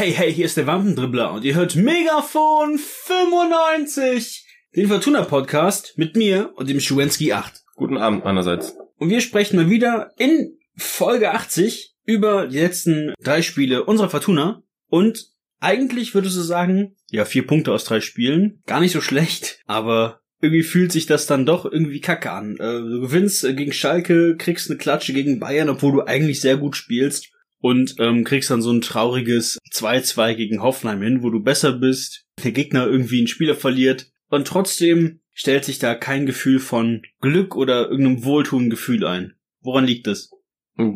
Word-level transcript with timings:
Hey, 0.00 0.14
hey, 0.14 0.32
hier 0.32 0.46
ist 0.46 0.56
der 0.56 0.66
Wampendribbler 0.66 1.30
und 1.30 1.44
ihr 1.44 1.54
hört 1.54 1.76
Megafon 1.76 2.78
95, 2.78 4.46
den 4.74 4.88
Fortuna 4.88 5.24
Podcast 5.24 5.92
mit 5.98 6.16
mir 6.16 6.52
und 6.54 6.70
dem 6.70 6.80
Schuwenski 6.80 7.34
8. 7.34 7.64
Guten 7.76 7.98
Abend 7.98 8.24
meinerseits. 8.24 8.78
Und 8.96 9.10
wir 9.10 9.20
sprechen 9.20 9.56
mal 9.56 9.68
wieder 9.68 10.12
in 10.16 10.56
Folge 10.74 11.32
80 11.32 11.96
über 12.06 12.46
die 12.46 12.60
letzten 12.60 13.12
drei 13.22 13.42
Spiele 13.42 13.84
unserer 13.84 14.08
Fortuna 14.08 14.62
und 14.88 15.26
eigentlich 15.60 16.14
würdest 16.14 16.38
du 16.38 16.40
sagen, 16.40 16.96
ja, 17.10 17.26
vier 17.26 17.46
Punkte 17.46 17.70
aus 17.70 17.84
drei 17.84 18.00
Spielen, 18.00 18.62
gar 18.64 18.80
nicht 18.80 18.92
so 18.92 19.02
schlecht, 19.02 19.60
aber 19.66 20.22
irgendwie 20.40 20.62
fühlt 20.62 20.92
sich 20.92 21.04
das 21.04 21.26
dann 21.26 21.44
doch 21.44 21.70
irgendwie 21.70 22.00
kacke 22.00 22.30
an. 22.30 22.54
Äh, 22.54 22.80
du 22.80 23.02
gewinnst 23.02 23.42
gegen 23.54 23.74
Schalke, 23.74 24.38
kriegst 24.38 24.70
eine 24.70 24.78
Klatsche 24.78 25.12
gegen 25.12 25.40
Bayern, 25.40 25.68
obwohl 25.68 25.92
du 25.92 26.06
eigentlich 26.06 26.40
sehr 26.40 26.56
gut 26.56 26.74
spielst 26.74 27.34
und 27.60 27.96
ähm, 27.98 28.24
kriegst 28.24 28.50
dann 28.50 28.62
so 28.62 28.72
ein 28.72 28.80
trauriges 28.80 29.58
2-2 29.72 30.34
gegen 30.34 30.62
Hoffenheim 30.62 31.02
hin, 31.02 31.22
wo 31.22 31.30
du 31.30 31.40
besser 31.40 31.72
bist, 31.72 32.24
der 32.42 32.52
Gegner 32.52 32.86
irgendwie 32.86 33.18
einen 33.18 33.28
Spieler 33.28 33.54
verliert 33.54 34.10
und 34.28 34.46
trotzdem 34.46 35.20
stellt 35.32 35.64
sich 35.64 35.78
da 35.78 35.94
kein 35.94 36.26
Gefühl 36.26 36.58
von 36.58 37.02
Glück 37.20 37.56
oder 37.56 37.90
irgendeinem 37.90 38.24
wohltuenden 38.24 38.70
Gefühl 38.70 39.06
ein. 39.06 39.34
Woran 39.60 39.84
liegt 39.84 40.06
das? 40.06 40.30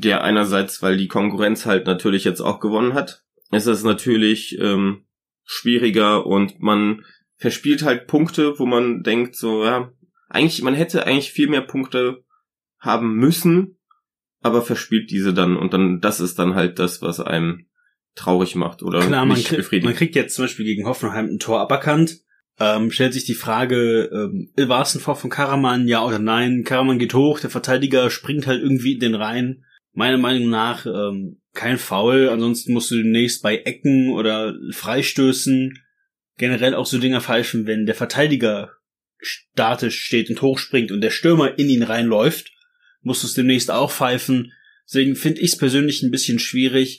Ja, 0.02 0.22
einerseits, 0.22 0.82
weil 0.82 0.96
die 0.96 1.08
Konkurrenz 1.08 1.66
halt 1.66 1.86
natürlich 1.86 2.24
jetzt 2.24 2.40
auch 2.40 2.60
gewonnen 2.60 2.94
hat. 2.94 3.24
Es 3.50 3.66
ist 3.66 3.84
natürlich 3.84 4.58
ähm, 4.58 5.04
schwieriger 5.44 6.26
und 6.26 6.60
man 6.60 7.04
verspielt 7.36 7.82
halt 7.82 8.06
Punkte, 8.06 8.58
wo 8.58 8.66
man 8.66 9.02
denkt, 9.02 9.36
so, 9.36 9.64
ja, 9.64 9.92
eigentlich, 10.28 10.62
man 10.62 10.74
hätte 10.74 11.06
eigentlich 11.06 11.32
viel 11.32 11.48
mehr 11.48 11.60
Punkte 11.60 12.24
haben 12.78 13.14
müssen, 13.16 13.78
aber 14.44 14.60
verspielt 14.60 15.10
diese 15.10 15.32
dann 15.32 15.56
und 15.56 15.72
dann, 15.72 16.00
das 16.00 16.20
ist 16.20 16.38
dann 16.38 16.54
halt 16.54 16.78
das, 16.78 17.00
was 17.00 17.18
einem 17.18 17.66
traurig 18.14 18.54
macht 18.54 18.82
oder 18.82 19.00
Klar, 19.00 19.24
man, 19.24 19.38
nicht 19.38 19.48
krieg, 19.48 19.58
befriedigt. 19.58 19.86
man 19.86 19.94
kriegt 19.94 20.14
jetzt 20.14 20.36
zum 20.36 20.44
Beispiel 20.44 20.66
gegen 20.66 20.86
Hoffenheim 20.86 21.26
ein 21.26 21.38
Tor 21.38 21.60
aberkannt. 21.60 22.20
Ähm, 22.60 22.90
stellt 22.90 23.14
sich 23.14 23.24
die 23.24 23.34
Frage, 23.34 24.10
ähm, 24.12 24.52
war 24.68 24.82
es 24.82 24.94
ein 24.94 25.00
Vor 25.00 25.16
von 25.16 25.30
Karaman, 25.30 25.88
ja 25.88 26.04
oder 26.04 26.18
nein? 26.18 26.62
Karaman 26.62 26.98
geht 26.98 27.14
hoch, 27.14 27.40
der 27.40 27.50
Verteidiger 27.50 28.10
springt 28.10 28.46
halt 28.46 28.62
irgendwie 28.62 28.92
in 28.92 29.00
den 29.00 29.14
Reihen. 29.14 29.64
Meiner 29.92 30.18
Meinung 30.18 30.50
nach 30.50 30.84
ähm, 30.84 31.40
kein 31.54 31.78
Foul, 31.78 32.28
ansonsten 32.28 32.74
musst 32.74 32.90
du 32.90 32.96
demnächst 32.96 33.42
bei 33.42 33.56
Ecken 33.56 34.12
oder 34.12 34.54
Freistößen 34.72 35.78
generell 36.36 36.74
auch 36.74 36.86
so 36.86 36.98
Dinger 36.98 37.22
pfeifen, 37.22 37.66
wenn 37.66 37.86
der 37.86 37.94
Verteidiger 37.94 38.72
statisch 39.18 40.00
steht 40.00 40.28
und 40.28 40.42
hochspringt 40.42 40.92
und 40.92 41.00
der 41.00 41.10
Stürmer 41.10 41.58
in 41.58 41.70
ihn 41.70 41.82
reinläuft 41.82 42.53
musst 43.04 43.22
du 43.22 43.26
es 43.26 43.34
demnächst 43.34 43.70
auch 43.70 43.90
pfeifen. 43.90 44.52
Deswegen 44.86 45.16
finde 45.16 45.40
ich 45.40 45.52
es 45.52 45.58
persönlich 45.58 46.02
ein 46.02 46.10
bisschen 46.10 46.38
schwierig. 46.38 46.98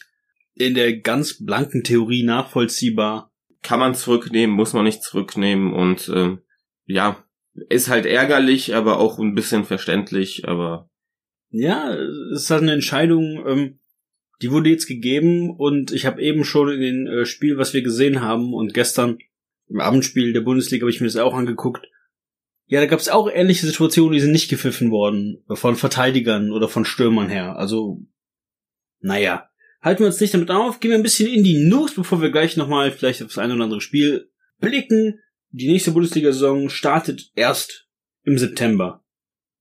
In 0.53 0.73
der 0.73 0.97
ganz 0.97 1.43
blanken 1.43 1.83
Theorie 1.83 2.23
nachvollziehbar. 2.23 3.31
Kann 3.61 3.79
man 3.79 3.95
zurücknehmen, 3.95 4.55
muss 4.55 4.73
man 4.73 4.85
nicht 4.85 5.03
zurücknehmen 5.03 5.73
und 5.73 6.09
ähm, 6.13 6.39
ja, 6.85 7.25
ist 7.69 7.89
halt 7.89 8.05
ärgerlich, 8.05 8.75
aber 8.75 8.99
auch 8.99 9.19
ein 9.19 9.33
bisschen 9.33 9.65
verständlich, 9.65 10.47
aber 10.47 10.89
Ja, 11.49 11.93
es 11.93 12.43
ist 12.43 12.49
halt 12.51 12.61
eine 12.61 12.73
Entscheidung, 12.73 13.43
ähm, 13.47 13.79
die 14.41 14.51
wurde 14.51 14.69
jetzt 14.69 14.87
gegeben 14.87 15.49
und 15.49 15.91
ich 15.91 16.05
habe 16.05 16.21
eben 16.21 16.43
schon 16.43 16.69
in 16.69 16.81
dem 16.81 17.07
äh, 17.07 17.25
Spiel, 17.25 17.57
was 17.57 17.73
wir 17.73 17.81
gesehen 17.81 18.21
haben 18.21 18.53
und 18.53 18.73
gestern 18.73 19.17
im 19.67 19.79
Abendspiel 19.79 20.33
der 20.33 20.41
Bundesliga 20.41 20.83
habe 20.83 20.91
ich 20.91 21.01
mir 21.01 21.07
das 21.07 21.15
auch 21.15 21.33
angeguckt, 21.33 21.87
ja, 22.67 22.79
da 22.79 22.87
gab 22.87 22.99
es 22.99 23.09
auch 23.09 23.29
ähnliche 23.31 23.67
Situationen, 23.67 24.13
die 24.13 24.19
sind 24.19 24.31
nicht 24.31 24.49
gepfiffen 24.49 24.89
worden. 24.91 25.43
Von 25.49 25.75
Verteidigern 25.75 26.51
oder 26.51 26.67
von 26.67 26.85
Stürmern 26.85 27.29
her. 27.29 27.57
Also, 27.57 28.01
naja. 28.99 29.49
Halten 29.81 29.99
wir 29.99 30.07
uns 30.07 30.19
nicht 30.19 30.33
damit 30.33 30.49
auf, 30.49 30.79
gehen 30.79 30.89
wir 30.89 30.97
ein 30.97 31.03
bisschen 31.03 31.31
in 31.31 31.43
die 31.43 31.67
News, 31.67 31.93
bevor 31.93 32.19
wir 32.19 32.31
gleich 32.31 32.57
nochmal 32.57 32.91
vielleicht 32.91 33.21
auf 33.21 33.27
das 33.27 33.37
eine 33.37 33.53
oder 33.53 33.65
andere 33.65 33.81
Spiel 33.81 34.31
blicken. 34.59 35.19
Die 35.51 35.67
nächste 35.67 35.91
Bundesliga-Saison 35.91 36.69
startet 36.69 37.29
erst 37.35 37.87
im 38.23 38.39
September. 38.39 39.05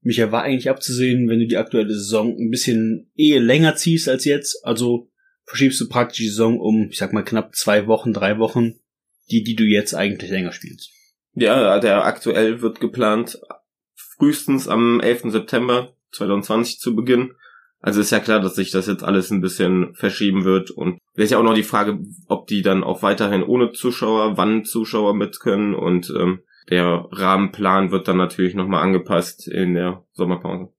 Micha 0.01 0.33
war 0.33 0.43
eigentlich 0.43 0.71
abzusehen, 0.71 1.29
wenn 1.29 1.41
du 1.41 1.47
die 1.47 1.59
aktuelle 1.59 1.93
Saison 1.93 2.35
ein 2.39 2.51
bisschen 2.51 3.11
eher 3.15 3.41
länger 3.41 3.77
ziehst 3.77 4.09
als 4.09 4.25
jetzt. 4.25 4.65
Also 4.65 5.11
verschiebst 5.45 5.79
du 5.81 5.89
praktisch 5.91 6.19
die 6.19 6.29
Saison 6.29 6.59
um, 6.59 6.89
ich 6.91 6.97
sag 6.97 7.13
mal, 7.13 7.23
knapp 7.23 7.55
zwei 7.55 7.87
Wochen, 7.87 8.15
drei 8.15 8.39
Wochen, 8.39 8.81
die, 9.31 9.43
die 9.43 9.57
du 9.57 9.65
jetzt 9.65 9.95
eigentlich 9.95 10.31
länger 10.31 10.53
spielst. 10.53 10.91
Ja, 11.35 11.79
der 11.81 12.05
aktuell 12.05 12.63
wird 12.63 12.81
geplant, 12.81 13.41
frühestens 13.97 14.69
am 14.69 15.01
11. 15.01 15.33
September 15.33 15.95
2020 16.13 16.79
zu 16.79 16.95
beginnen. 16.95 17.35
Also 17.81 18.01
ist 18.01 18.13
ja 18.13 18.21
klar, 18.21 18.41
dass 18.41 18.55
sich 18.55 18.71
das 18.71 18.87
jetzt 18.87 19.05
alles 19.05 19.31
ein 19.31 19.43
bisschen 19.43 19.95
verschieben 19.95 20.45
wird 20.45 20.71
und 20.71 20.99
wäre 21.15 21.29
ja 21.29 21.39
auch 21.39 21.43
noch 21.43 21.55
die 21.55 21.63
Frage, 21.63 21.99
ob 22.29 22.47
die 22.47 22.63
dann 22.63 22.83
auch 22.83 23.03
weiterhin 23.03 23.43
ohne 23.43 23.73
Zuschauer, 23.73 24.39
wann 24.39 24.65
Zuschauer 24.65 25.15
mit 25.15 25.39
können 25.39 25.75
und 25.75 26.11
ähm, 26.19 26.41
der 26.71 27.09
Rahmenplan 27.11 27.91
wird 27.91 28.09
dann 28.09 28.17
natürlich 28.17 28.55
nochmal 28.55 28.83
angepasst 28.83 29.49
in 29.49 29.75
der 29.75 30.03
Sommerpause. 30.13 30.73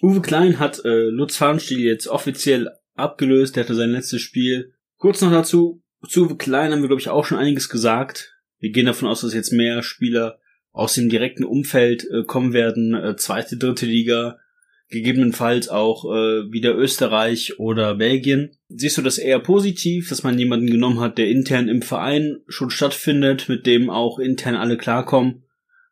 Uwe 0.00 0.22
Klein 0.22 0.58
hat 0.58 0.82
äh, 0.84 1.08
Lutz 1.10 1.36
Farnstiel 1.36 1.80
jetzt 1.80 2.08
offiziell 2.08 2.70
abgelöst, 2.94 3.56
der 3.56 3.64
hatte 3.64 3.74
sein 3.74 3.90
letztes 3.90 4.22
Spiel. 4.22 4.72
Kurz 4.96 5.20
noch 5.20 5.30
dazu, 5.30 5.82
zu 6.08 6.24
Uwe 6.24 6.36
Klein 6.36 6.72
haben 6.72 6.80
wir 6.80 6.88
glaube 6.88 7.02
ich 7.02 7.10
auch 7.10 7.26
schon 7.26 7.36
einiges 7.36 7.68
gesagt. 7.68 8.35
Wir 8.66 8.72
gehen 8.72 8.86
davon 8.86 9.06
aus, 9.06 9.20
dass 9.20 9.32
jetzt 9.32 9.52
mehr 9.52 9.84
Spieler 9.84 10.40
aus 10.72 10.94
dem 10.94 11.08
direkten 11.08 11.44
Umfeld 11.44 12.04
äh, 12.10 12.24
kommen 12.24 12.52
werden, 12.52 12.94
äh, 12.94 13.14
zweite, 13.14 13.56
dritte 13.56 13.86
Liga, 13.86 14.40
gegebenenfalls 14.88 15.68
auch 15.68 16.04
äh, 16.04 16.50
wieder 16.50 16.76
Österreich 16.76 17.60
oder 17.60 17.94
Belgien. 17.94 18.56
Siehst 18.68 18.98
du 18.98 19.02
das 19.02 19.18
eher 19.18 19.38
positiv, 19.38 20.08
dass 20.08 20.24
man 20.24 20.36
jemanden 20.36 20.66
genommen 20.66 20.98
hat, 20.98 21.16
der 21.16 21.28
intern 21.28 21.68
im 21.68 21.80
Verein 21.80 22.40
schon 22.48 22.70
stattfindet, 22.70 23.48
mit 23.48 23.66
dem 23.66 23.88
auch 23.88 24.18
intern 24.18 24.56
alle 24.56 24.76
klarkommen? 24.76 25.44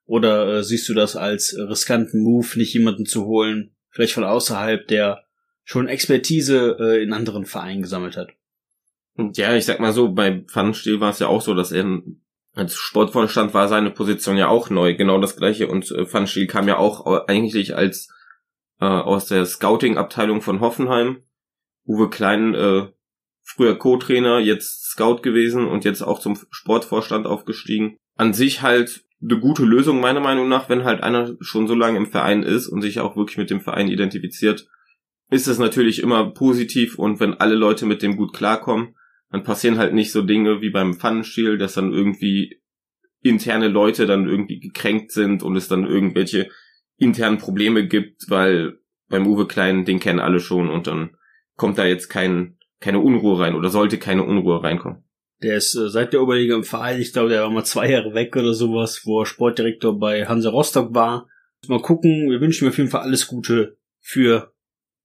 Oder 0.04 0.58
äh, 0.58 0.64
siehst 0.64 0.88
du 0.88 0.94
das 0.94 1.14
als 1.14 1.56
riskanten 1.56 2.24
Move, 2.24 2.58
nicht 2.58 2.74
jemanden 2.74 3.06
zu 3.06 3.24
holen, 3.24 3.70
vielleicht 3.91 4.14
von 4.14 4.24
außerhalb, 4.24 4.88
der 4.88 5.22
schon 5.62 5.86
Expertise 5.86 6.76
äh, 6.80 7.00
in 7.04 7.12
anderen 7.12 7.46
Vereinen 7.46 7.82
gesammelt 7.82 8.16
hat? 8.16 8.32
Ja, 9.16 9.54
ich 9.54 9.64
sag 9.64 9.78
mal 9.78 9.92
so, 9.92 10.10
bei 10.10 10.41
Pfannenstiel 10.41 10.98
war 10.98 11.10
es 11.10 11.20
ja 11.20 11.28
auch 11.28 11.41
so, 11.41 11.54
dass 11.54 11.70
er 11.70 12.02
als 12.54 12.76
Sportvorstand 12.76 13.53
war 13.53 13.69
seine 13.69 13.91
Position 13.91 14.37
ja 14.37 14.48
auch 14.48 14.70
neu, 14.70 14.94
genau 14.94 15.20
das 15.20 15.37
gleiche. 15.37 15.69
Und 15.69 15.91
äh, 15.91 16.12
Van 16.12 16.26
Stiel 16.26 16.47
kam 16.47 16.69
ja 16.69 16.78
auch 16.78 17.26
eigentlich 17.26 17.76
als 17.76 18.09
äh, 18.81 18.87
aus 18.87 19.26
der 19.26 19.44
Scouting-Abteilung 19.44 20.41
von 20.41 20.60
Hoffenheim. 20.60 21.22
Uwe 21.87 22.09
Klein, 22.10 22.54
äh, 22.54 22.87
früher 23.42 23.76
Co-Trainer, 23.76 24.38
jetzt 24.38 24.84
Scout 24.84 25.19
gewesen 25.22 25.66
und 25.66 25.84
jetzt 25.84 26.03
auch 26.03 26.19
zum 26.19 26.38
Sportvorstand 26.50 27.26
aufgestiegen. 27.26 27.98
An 28.16 28.32
sich 28.32 28.62
halt 28.62 29.04
eine 29.22 29.38
gute 29.38 29.65
Lösung 29.65 30.00
meiner 30.00 30.21
Meinung 30.21 30.48
nach, 30.48 30.69
wenn 30.69 30.84
halt 30.84 31.03
einer 31.03 31.36
schon 31.41 31.66
so 31.66 31.75
lange 31.75 31.98
im 31.98 32.06
Verein 32.06 32.42
ist 32.42 32.69
und 32.69 32.82
sich 32.82 33.00
auch 33.00 33.16
wirklich 33.16 33.38
mit 33.38 33.50
dem 33.50 33.60
Verein 33.60 33.88
identifiziert, 33.88 34.69
ist 35.31 35.48
es 35.48 35.59
natürlich 35.59 36.03
immer 36.03 36.31
positiv 36.31 36.98
und 36.98 37.21
wenn 37.21 37.34
alle 37.34 37.54
Leute 37.54 37.86
mit 37.86 38.03
dem 38.03 38.16
gut 38.16 38.34
klarkommen, 38.34 38.97
dann 39.34 39.43
passieren 39.43 39.78
halt 39.78 39.93
nicht 39.95 40.12
so 40.12 40.22
Dinge 40.22 40.61
wie 40.61 40.71
beim 40.71 40.95
Pfannenstiel, 40.95 41.59
dass 41.59 41.75
dann 41.75 41.93
irgendwie 41.93 42.61
interne 43.21 43.67
Leute 43.67 44.06
dann 44.06 44.28
irgendwie 44.28 44.61
gekränkt 44.61 45.11
sind 45.11 45.43
und 45.43 45.56
es 45.56 45.67
dann 45.67 45.84
irgendwelche 45.84 46.50
internen 46.99 47.39
Probleme 47.39 47.89
gibt, 47.89 48.31
weil 48.31 48.78
beim 49.09 49.27
Uwe 49.27 49.49
Klein, 49.49 49.84
den 49.84 49.99
kennen 49.99 50.21
alle 50.21 50.39
schon 50.39 50.71
und 50.71 50.87
dann 50.87 51.17
kommt 51.56 51.78
da 51.78 51.84
jetzt 51.84 52.06
kein, 52.06 52.59
keine 52.78 53.00
Unruhe 53.00 53.41
rein 53.41 53.56
oder 53.56 53.71
sollte 53.71 53.99
keine 53.99 54.22
Unruhe 54.22 54.62
reinkommen. 54.62 55.03
Der 55.43 55.56
ist 55.56 55.75
äh, 55.75 55.89
seit 55.89 56.12
der 56.12 56.22
Oberliga 56.22 56.55
im 56.55 56.62
Verein, 56.62 57.01
ich 57.01 57.12
glaube, 57.12 57.31
der 57.31 57.43
war 57.43 57.51
mal 57.51 57.65
zwei 57.65 57.91
Jahre 57.91 58.15
weg 58.15 58.37
oder 58.37 58.55
sowas, 58.55 59.03
wo 59.05 59.22
er 59.22 59.27
Sportdirektor 59.27 59.99
bei 59.99 60.27
Hansa 60.27 60.51
Rostock 60.51 60.95
war. 60.95 61.27
Mal 61.66 61.83
gucken, 61.83 62.31
wir 62.31 62.41
wünschen 62.41 62.66
ihm 62.66 62.69
auf 62.69 62.78
jeden 62.78 62.91
Fall 62.91 63.03
alles 63.03 63.27
Gute 63.27 63.78
für 63.99 64.55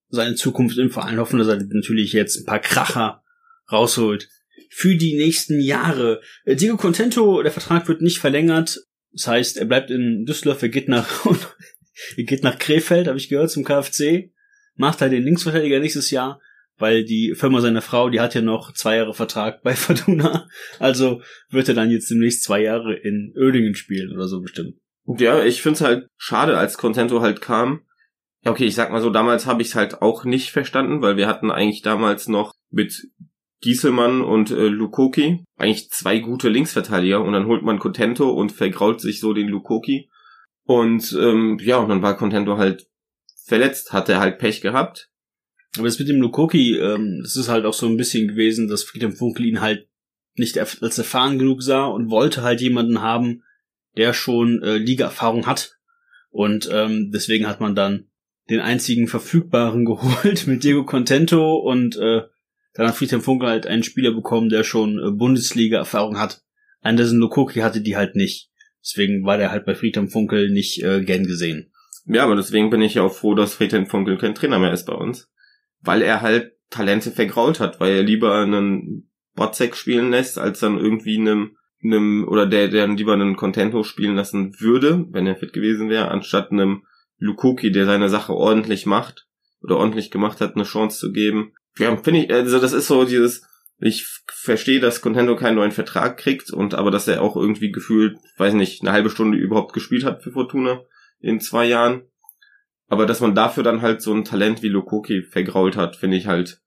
seine 0.10 0.36
Zukunft 0.36 0.78
im 0.78 0.92
Verein. 0.92 1.18
Hoffen, 1.18 1.40
dass 1.40 1.48
er 1.48 1.58
natürlich 1.58 2.14
jetzt 2.14 2.38
ein 2.38 2.46
paar 2.46 2.60
Kracher 2.60 3.24
rausholt 3.72 4.30
für 4.70 4.96
die 4.96 5.16
nächsten 5.16 5.60
Jahre. 5.60 6.22
Äh, 6.46 6.56
Diego 6.56 6.78
Contento, 6.78 7.42
der 7.42 7.52
Vertrag 7.52 7.88
wird 7.88 8.02
nicht 8.02 8.20
verlängert. 8.20 8.80
Das 9.12 9.28
heißt, 9.28 9.58
er 9.58 9.66
bleibt 9.66 9.90
in 9.90 10.26
Düsseldorf, 10.26 10.62
er 10.62 10.70
geht 10.70 10.88
nach, 10.88 11.26
er 12.18 12.24
geht 12.24 12.44
nach 12.44 12.60
Krefeld, 12.60 13.08
habe 13.08 13.18
ich 13.18 13.30
gehört, 13.30 13.52
zum 13.52 13.64
KfC. 13.64 14.32
Macht 14.76 15.02
halt 15.02 15.12
den 15.12 15.24
Linksverteidiger 15.24 15.80
nächstes 15.80 16.12
Jahr, 16.12 16.40
weil 16.78 17.04
die 17.04 17.34
Firma 17.36 17.60
seiner 17.60 17.82
Frau, 17.82 18.10
die 18.10 18.22
hat 18.22 18.36
ja 18.36 18.42
noch 18.42 18.74
zwei 18.74 18.98
Jahre 18.98 19.14
Vertrag 19.14 19.64
bei 19.64 19.76
Fortuna. 19.76 20.48
Also 20.78 21.22
wird 21.50 21.68
er 21.68 21.76
dann 21.76 21.92
jetzt 21.92 22.10
demnächst 22.10 22.44
zwei 22.44 22.62
Jahre 22.62 22.96
in 22.96 23.34
Oerdingen 23.36 23.76
spielen 23.76 24.14
oder 24.14 24.28
so 24.28 24.42
bestimmt. 24.42 24.76
Ja, 25.18 25.44
ich 25.44 25.62
find's 25.64 25.82
halt 25.82 26.08
schade, 26.18 26.58
als 26.58 26.78
Contento 26.78 27.22
halt 27.22 27.42
kam. 27.42 27.82
Ja, 28.46 28.52
okay, 28.52 28.66
ich 28.66 28.76
sag 28.76 28.92
mal 28.92 29.02
so, 29.02 29.10
damals 29.10 29.48
habe 29.48 29.62
ich 29.64 29.70
es 29.70 29.76
halt 29.76 30.02
auch 30.02 30.24
nicht 30.24 30.52
verstanden, 30.52 31.02
weil 31.02 31.18
wir 31.18 31.28
hatten 31.28 31.52
eigentlich 31.52 31.82
damals 31.82 32.28
noch 32.28 32.54
mit 32.70 33.10
Gieselmann 33.62 34.22
und 34.22 34.52
äh, 34.52 34.68
Lukoki, 34.68 35.44
eigentlich 35.58 35.90
zwei 35.90 36.20
gute 36.20 36.50
Linksverteidiger 36.50 37.22
und 37.22 37.34
dann 37.34 37.46
holt 37.46 37.64
man 37.64 37.80
Contento 37.80 38.30
und 38.30 38.52
vergrault 38.52 39.02
sich 39.02 39.20
so 39.20 39.34
den 39.34 39.50
Lukoki. 39.50 40.10
Und 40.64 41.18
ähm, 41.20 41.58
ja, 41.62 41.78
und 41.78 41.90
dann 41.90 42.02
war 42.02 42.16
Contento 42.16 42.58
halt 42.58 42.88
verletzt, 43.46 43.92
hat 43.92 44.08
er 44.08 44.20
halt 44.20 44.38
Pech 44.38 44.62
gehabt. 44.62 45.10
Aber 45.78 45.88
das 45.88 46.00
mit 46.00 46.08
dem 46.08 46.22
Lukoki, 46.22 46.78
ähm, 46.78 47.20
das 47.22 47.36
ist 47.36 47.50
halt 47.50 47.66
auch 47.66 47.74
so 47.74 47.88
ein 47.88 47.98
bisschen 47.98 48.28
gewesen, 48.28 48.68
dass 48.68 48.84
Friedhelm 48.84 49.14
Funkel 49.14 49.46
ihn 49.46 49.62
halt 49.62 49.88
nicht 50.36 50.58
als 50.58 50.98
erfahren 50.98 51.38
genug 51.38 51.62
sah 51.62 51.86
und 51.86 52.10
wollte 52.10 52.44
halt 52.44 52.62
jemanden 52.62 53.02
haben, 53.02 53.44
der 53.98 54.14
schon 54.14 54.64
äh, 54.64 54.78
Liga-Erfahrung 54.78 55.46
hat. 55.46 55.78
Und 56.30 56.70
ähm, 56.72 57.12
deswegen 57.12 57.48
hat 57.48 57.60
man 57.60 57.76
dann 57.76 58.08
den 58.50 58.62
einzigen 58.62 59.08
verfügbaren 59.08 59.86
geholt 59.86 60.48
mit 60.48 60.64
Diego 60.64 60.86
Contento 60.86 61.58
und 61.58 61.98
äh, 61.98 62.22
dann 62.74 62.88
hat 62.88 62.96
Friedhelm 62.96 63.22
Funkel 63.22 63.50
halt 63.50 63.68
einen 63.68 63.84
Spieler 63.84 64.12
bekommen, 64.12 64.50
der 64.50 64.64
schon 64.64 65.00
äh, 65.00 65.12
Bundesliga-Erfahrung 65.12 66.20
hat. 66.20 66.44
Anderson 66.82 67.18
Lukoki 67.18 67.60
hatte 67.60 67.82
die 67.82 67.98
halt 67.98 68.16
nicht. 68.16 68.50
Deswegen 68.82 69.26
war 69.26 69.38
der 69.38 69.52
halt 69.52 69.66
bei 69.66 69.76
Friedhelm 69.76 70.10
Funkel 70.10 70.50
nicht 70.52 70.82
äh, 70.84 71.02
gern 71.04 71.26
gesehen. 71.26 71.72
Ja, 72.06 72.24
aber 72.24 72.36
deswegen 72.36 72.70
bin 72.70 72.82
ich 72.82 72.96
ja 72.96 73.04
auch 73.04 73.14
froh, 73.14 73.36
dass 73.36 73.54
Friedhelm 73.54 73.86
Funkel 73.86 74.18
kein 74.18 74.36
Trainer 74.36 74.60
mehr 74.60 74.74
ist 74.74 74.86
bei 74.86 74.94
uns. 74.94 75.30
Weil 75.82 76.02
er 76.02 76.22
halt 76.22 76.54
Talente 76.70 77.12
vergrault 77.12 77.60
hat, 77.60 77.80
weil 77.80 77.94
er 77.94 78.04
lieber 78.04 78.36
einen 78.36 79.10
Botzek 79.36 79.76
spielen 79.76 80.12
lässt, 80.12 80.38
als 80.38 80.60
dann 80.60 80.78
irgendwie 80.78 81.18
einem, 81.18 81.58
einem 81.84 82.28
oder 82.28 82.46
der, 82.46 82.68
der 82.68 82.88
lieber 82.88 83.14
einen 83.14 83.36
Contento 83.36 83.84
spielen 83.84 84.16
lassen 84.16 84.60
würde, 84.60 85.06
wenn 85.12 85.28
er 85.28 85.36
fit 85.36 85.54
gewesen 85.54 85.90
wäre, 85.90 86.10
anstatt 86.10 86.52
einem 86.52 86.84
Lukoki, 87.18 87.72
der 87.72 87.86
seine 87.86 88.10
Sache 88.10 88.34
ordentlich 88.34 88.86
macht 88.86 89.28
oder 89.62 89.78
ordentlich 89.78 90.12
gemacht 90.12 90.42
hat, 90.42 90.56
eine 90.56 90.64
Chance 90.64 91.00
zu 91.00 91.12
geben. 91.12 91.54
Ja, 91.80 91.96
finde 91.98 92.26
ich, 92.26 92.32
also 92.32 92.60
das 92.60 92.74
ist 92.74 92.88
so 92.88 93.06
dieses, 93.06 93.48
ich 93.80 94.06
verstehe, 94.28 94.80
dass 94.80 95.02
Contento 95.02 95.36
keinen 95.36 95.56
neuen 95.56 95.72
Vertrag 95.72 96.18
kriegt 96.18 96.52
und 96.52 96.76
aber 96.76 96.92
dass 96.92 97.08
er 97.08 97.22
auch 97.22 97.36
irgendwie 97.36 97.72
gefühlt, 97.72 98.18
weiß 98.38 98.54
nicht, 98.54 98.82
eine 98.82 98.92
halbe 98.92 99.10
Stunde 99.10 99.38
überhaupt 99.38 99.74
gespielt 99.74 100.04
hat 100.04 100.22
für 100.22 100.32
Fortuna 100.32 100.82
in 101.20 101.40
zwei 101.40 101.66
Jahren. 101.66 102.04
Aber 102.88 103.06
dass 103.06 103.22
man 103.22 103.36
dafür 103.36 103.64
dann 103.64 103.82
halt 103.82 104.02
so 104.02 104.14
ein 104.14 104.26
Talent 104.26 104.64
wie 104.64 104.68
Lukoki 104.68 105.22
vergrault 105.22 105.78
hat, 105.78 105.96
finde 105.96 106.18
ich 106.18 106.28
halt 106.28 106.60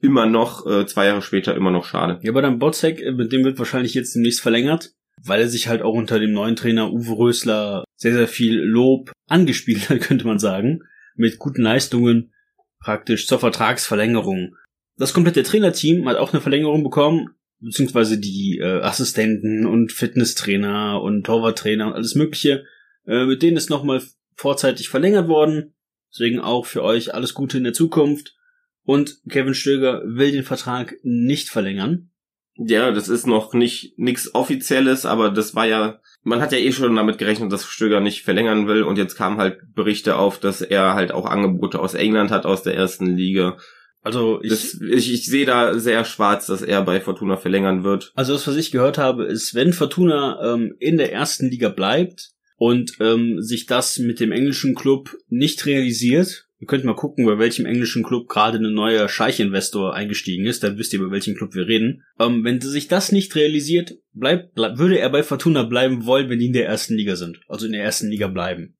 immer 0.00 0.26
noch, 0.26 0.66
äh, 0.66 0.86
zwei 0.86 1.06
Jahre 1.06 1.22
später 1.22 1.54
immer 1.54 1.70
noch 1.70 1.84
schade. 1.84 2.18
Ja, 2.22 2.30
aber 2.30 2.42
dann 2.42 2.58
Botzek, 2.58 3.00
äh, 3.00 3.12
mit 3.12 3.32
dem 3.32 3.44
wird 3.44 3.58
wahrscheinlich 3.58 3.94
jetzt 3.94 4.14
demnächst 4.14 4.40
verlängert, 4.40 4.92
weil 5.24 5.40
er 5.40 5.48
sich 5.48 5.68
halt 5.68 5.82
auch 5.82 5.94
unter 5.94 6.18
dem 6.18 6.32
neuen 6.32 6.56
Trainer 6.56 6.92
Uwe 6.92 7.16
Rösler 7.16 7.84
sehr, 7.96 8.12
sehr 8.12 8.28
viel 8.28 8.58
Lob 8.58 9.12
angespielt 9.28 9.88
hat, 9.88 10.00
könnte 10.02 10.26
man 10.26 10.38
sagen. 10.38 10.80
Mit 11.14 11.38
guten 11.38 11.62
Leistungen 11.62 12.32
praktisch 12.80 13.26
zur 13.26 13.38
Vertragsverlängerung. 13.38 14.56
Das 14.96 15.12
komplette 15.12 15.42
Trainerteam 15.42 16.08
hat 16.08 16.16
auch 16.16 16.32
eine 16.32 16.40
Verlängerung 16.40 16.82
bekommen, 16.82 17.30
beziehungsweise 17.60 18.18
die 18.18 18.58
äh, 18.58 18.80
Assistenten 18.80 19.66
und 19.66 19.92
Fitnesstrainer 19.92 21.00
und 21.02 21.24
Torwarttrainer 21.24 21.88
und 21.88 21.92
alles 21.92 22.14
mögliche. 22.14 22.64
Äh, 23.06 23.26
mit 23.26 23.42
denen 23.42 23.56
ist 23.56 23.70
nochmal 23.70 24.02
vorzeitig 24.34 24.88
verlängert 24.88 25.28
worden. 25.28 25.74
Deswegen 26.12 26.40
auch 26.40 26.66
für 26.66 26.82
euch 26.82 27.14
alles 27.14 27.34
Gute 27.34 27.58
in 27.58 27.64
der 27.64 27.72
Zukunft. 27.72 28.36
Und 28.84 29.20
Kevin 29.28 29.54
Stöger 29.54 30.02
will 30.06 30.32
den 30.32 30.44
Vertrag 30.44 30.96
nicht 31.02 31.50
verlängern. 31.50 32.10
Ja, 32.56 32.90
das 32.90 33.08
ist 33.08 33.26
noch 33.26 33.52
nicht 33.52 33.98
nichts 33.98 34.34
Offizielles, 34.34 35.06
aber 35.06 35.30
das 35.30 35.54
war 35.54 35.66
ja, 35.66 36.00
man 36.22 36.40
hat 36.40 36.52
ja 36.52 36.58
eh 36.58 36.72
schon 36.72 36.94
damit 36.96 37.18
gerechnet, 37.18 37.52
dass 37.52 37.66
Stöger 37.66 38.00
nicht 38.00 38.22
verlängern 38.22 38.66
will 38.66 38.82
und 38.82 38.98
jetzt 38.98 39.16
kamen 39.16 39.38
halt 39.38 39.58
Berichte 39.74 40.16
auf, 40.16 40.38
dass 40.38 40.60
er 40.60 40.94
halt 40.94 41.12
auch 41.12 41.26
Angebote 41.26 41.80
aus 41.80 41.94
England 41.94 42.30
hat, 42.30 42.46
aus 42.46 42.62
der 42.62 42.74
ersten 42.74 43.06
Liga. 43.06 43.56
Also 44.02 44.40
ich, 44.42 44.50
das, 44.50 44.80
ich, 44.80 45.12
ich 45.12 45.26
sehe 45.26 45.46
da 45.46 45.78
sehr 45.78 46.04
schwarz, 46.04 46.46
dass 46.46 46.62
er 46.62 46.82
bei 46.82 47.00
Fortuna 47.00 47.36
verlängern 47.36 47.84
wird. 47.84 48.12
Also 48.14 48.32
das, 48.32 48.46
was 48.46 48.56
ich 48.56 48.70
gehört 48.70 48.98
habe, 48.98 49.24
ist, 49.24 49.54
wenn 49.54 49.72
Fortuna 49.72 50.54
ähm, 50.54 50.74
in 50.78 50.96
der 50.98 51.12
ersten 51.12 51.50
Liga 51.50 51.68
bleibt 51.68 52.30
und 52.56 52.92
ähm, 53.00 53.42
sich 53.42 53.66
das 53.66 53.98
mit 53.98 54.20
dem 54.20 54.32
englischen 54.32 54.74
Club 54.74 55.16
nicht 55.28 55.66
realisiert, 55.66 56.47
Ihr 56.60 56.66
könnt 56.66 56.84
mal 56.84 56.96
gucken, 56.96 57.24
bei 57.24 57.38
welchem 57.38 57.66
englischen 57.66 58.02
Club 58.02 58.28
gerade 58.28 58.58
ein 58.58 58.74
neuer 58.74 59.08
Scheich-Investor 59.08 59.94
eingestiegen 59.94 60.44
ist, 60.44 60.64
dann 60.64 60.76
wisst 60.76 60.92
ihr, 60.92 60.98
über 61.00 61.12
welchen 61.12 61.36
Club 61.36 61.54
wir 61.54 61.68
reden. 61.68 62.02
Ähm, 62.18 62.42
wenn 62.42 62.60
sich 62.60 62.88
das 62.88 63.12
nicht 63.12 63.34
realisiert, 63.36 63.98
bleibt, 64.12 64.54
bleib, 64.54 64.78
würde 64.78 64.98
er 64.98 65.08
bei 65.10 65.22
Fortuna 65.22 65.62
bleiben 65.62 66.04
wollen, 66.04 66.28
wenn 66.28 66.40
die 66.40 66.46
in 66.46 66.52
der 66.52 66.66
ersten 66.66 66.94
Liga 66.94 67.14
sind. 67.14 67.40
Also 67.46 67.66
in 67.66 67.72
der 67.72 67.84
ersten 67.84 68.08
Liga 68.08 68.26
bleiben. 68.26 68.76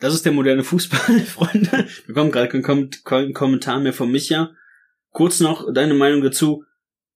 Das 0.00 0.14
ist 0.14 0.24
der 0.24 0.32
moderne 0.32 0.64
Fußball, 0.64 1.20
Freunde. 1.26 1.70
Wir 2.06 2.14
bekommen 2.14 2.32
gerade 2.32 2.48
keinen 3.04 3.34
Kommentar 3.34 3.80
mehr 3.80 3.92
von 3.92 4.10
Micha. 4.10 4.54
Kurz 5.10 5.40
noch 5.40 5.66
deine 5.72 5.94
Meinung 5.94 6.22
dazu. 6.22 6.64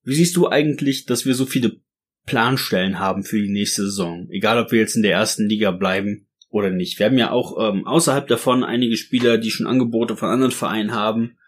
Wie 0.04 0.14
siehst 0.14 0.36
du 0.36 0.48
eigentlich, 0.48 1.06
dass 1.06 1.24
wir 1.24 1.34
so 1.34 1.46
viele 1.46 1.80
Planstellen 2.26 2.98
haben 2.98 3.22
für 3.22 3.40
die 3.40 3.52
nächste 3.52 3.84
Saison? 3.84 4.28
Egal, 4.30 4.58
ob 4.58 4.72
wir 4.72 4.80
jetzt 4.80 4.96
in 4.96 5.02
der 5.02 5.12
ersten 5.12 5.48
Liga 5.48 5.70
bleiben 5.70 6.26
oder 6.52 6.70
nicht. 6.70 6.98
Wir 6.98 7.06
haben 7.06 7.18
ja 7.18 7.30
auch 7.30 7.56
ähm, 7.58 7.86
außerhalb 7.86 8.28
davon 8.28 8.62
einige 8.62 8.96
Spieler, 8.96 9.38
die 9.38 9.50
schon 9.50 9.66
Angebote 9.66 10.16
von 10.16 10.28
anderen 10.28 10.52
Vereinen 10.52 10.92
haben. 10.92 11.38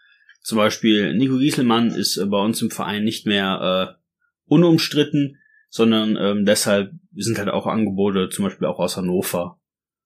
Zum 0.41 0.57
Beispiel 0.57 1.15
Nico 1.15 1.37
Gieselmann 1.37 1.91
ist 1.91 2.17
äh, 2.17 2.25
bei 2.25 2.43
uns 2.43 2.61
im 2.61 2.71
Verein 2.71 3.03
nicht 3.03 3.25
mehr 3.25 3.97
äh, 3.97 4.01
unumstritten, 4.45 5.37
sondern 5.69 6.17
ähm, 6.19 6.45
deshalb 6.45 6.91
sind 7.15 7.37
halt 7.37 7.49
auch 7.49 7.67
Angebote, 7.67 8.29
zum 8.29 8.45
Beispiel 8.45 8.67
auch 8.67 8.79
aus 8.79 8.97
Hannover, 8.97 9.59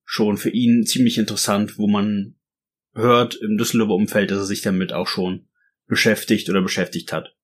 schon 0.04 0.38
für 0.38 0.50
ihn 0.50 0.86
ziemlich 0.86 1.18
interessant, 1.18 1.78
wo 1.78 1.88
man 1.88 2.36
hört 2.94 3.36
im 3.36 3.57
Düsseldorfer 3.57 3.94
Umfeld, 3.94 4.31
dass 4.31 4.40
er 4.40 4.46
sich 4.46 4.62
damit 4.62 4.92
auch 4.92 5.07
schon 5.07 5.48
beschäftigt 5.88 6.50
oder 6.50 6.62
beschäftigt 6.62 7.13
hat 7.13 7.36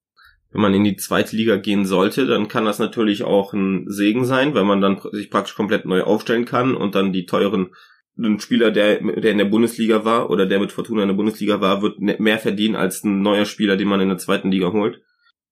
wenn 0.56 0.62
man 0.62 0.74
in 0.74 0.86
die 0.86 0.96
zweite 0.96 1.36
Liga 1.36 1.58
gehen 1.58 1.86
sollte, 1.86 2.26
dann 2.26 2.48
kann 2.48 2.64
das 2.64 2.80
natürlich 2.80 3.26
auch 3.26 3.52
ein 3.52 3.84
Segen 3.90 4.24
sein, 4.24 4.54
weil 4.54 4.64
man 4.64 4.80
dann 4.80 5.02
sich 5.12 5.30
praktisch 5.30 5.54
komplett 5.54 5.84
neu 5.84 6.04
aufstellen 6.04 6.46
kann 6.46 6.76
und 6.76 6.96
dann 6.96 7.12
die 7.12 7.26
teuren 7.26 7.76
ein 8.18 8.40
Spieler, 8.40 8.72
der, 8.72 9.02
der 9.02 9.34
in 9.34 9.38
der 9.38 9.44
Bundesliga 9.44 10.06
war 10.06 10.30
oder 10.30 10.46
der 10.46 10.62
mit 10.62 10.72
Fortuna 10.72 11.02
in 11.02 11.10
der 11.10 11.16
Bundesliga 11.16 11.60
war, 11.60 11.82
wird 11.82 12.00
ne, 12.00 12.16
mehr 12.20 12.40
verdienen 12.40 12.78
als 12.78 13.04
ein 13.04 13.22
neuer 13.22 13.44
Spieler, 13.44 13.76
den 13.76 13.90
man 13.90 14.00
in 14.00 14.08
der 14.08 14.18
zweiten 14.18 14.50
Liga 14.50 14.72
holt. 14.72 15.02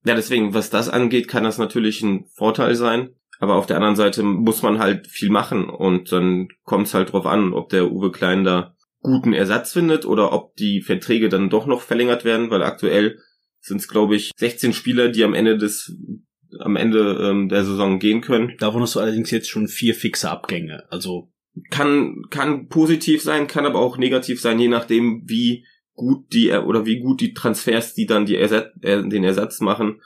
Ja, 0.05 0.15
deswegen, 0.15 0.53
was 0.53 0.69
das 0.69 0.87
angeht, 0.87 1.27
kann 1.27 1.43
das 1.43 1.57
natürlich 1.57 2.01
ein 2.01 2.27
Vorteil 2.33 2.75
sein. 2.75 3.09
Aber 3.39 3.55
auf 3.55 3.65
der 3.65 3.75
anderen 3.75 3.97
Seite 3.97 4.23
muss 4.23 4.61
man 4.61 4.79
halt 4.79 5.07
viel 5.07 5.29
machen 5.29 5.65
und 5.69 6.13
dann 6.13 6.47
kommt 6.63 6.87
es 6.87 6.93
halt 6.93 7.11
drauf 7.11 7.25
an, 7.25 7.51
ob 7.51 7.67
der 7.67 7.91
Uwe 7.91 8.09
Klein 8.09 8.45
da 8.45 8.77
guten 9.01 9.33
Ersatz 9.33 9.73
findet 9.73 10.05
oder 10.05 10.31
ob 10.31 10.55
die 10.55 10.81
Verträge 10.81 11.27
dann 11.27 11.49
doch 11.49 11.65
noch 11.65 11.81
verlängert 11.81 12.23
werden, 12.23 12.49
weil 12.49 12.63
aktuell 12.63 13.17
sind 13.63 13.81
es, 13.81 13.87
glaube 13.87 14.15
ich, 14.15 14.31
16 14.37 14.73
Spieler, 14.73 15.09
die 15.09 15.23
am 15.23 15.33
Ende 15.33 15.57
des 15.57 15.95
am 16.59 16.75
Ende 16.75 17.17
ähm, 17.21 17.49
der 17.49 17.65
Saison 17.65 17.97
gehen 17.97 18.21
können. 18.21 18.53
Davon 18.59 18.81
hast 18.81 18.95
du 18.95 18.99
allerdings 18.99 19.31
jetzt 19.31 19.49
schon 19.49 19.67
vier 19.67 19.95
fixe 19.95 20.29
Abgänge. 20.29 20.83
Also 20.91 21.31
kann 21.71 22.23
kann 22.29 22.67
positiv 22.67 23.23
sein, 23.23 23.47
kann 23.47 23.65
aber 23.65 23.79
auch 23.79 23.97
negativ 23.97 24.39
sein, 24.39 24.59
je 24.59 24.67
nachdem 24.67 25.23
wie 25.25 25.65
gut 25.95 26.31
die 26.33 26.51
oder 26.51 26.85
wie 26.85 26.99
gut 26.99 27.21
die 27.21 27.33
Transfers, 27.33 27.93
die 27.93 28.05
dann 28.05 28.25
die 28.25 28.35
Ersatz, 28.35 28.67
äh, 28.81 29.01
den 29.01 29.23
Ersatz 29.23 29.61
machen, 29.61 30.01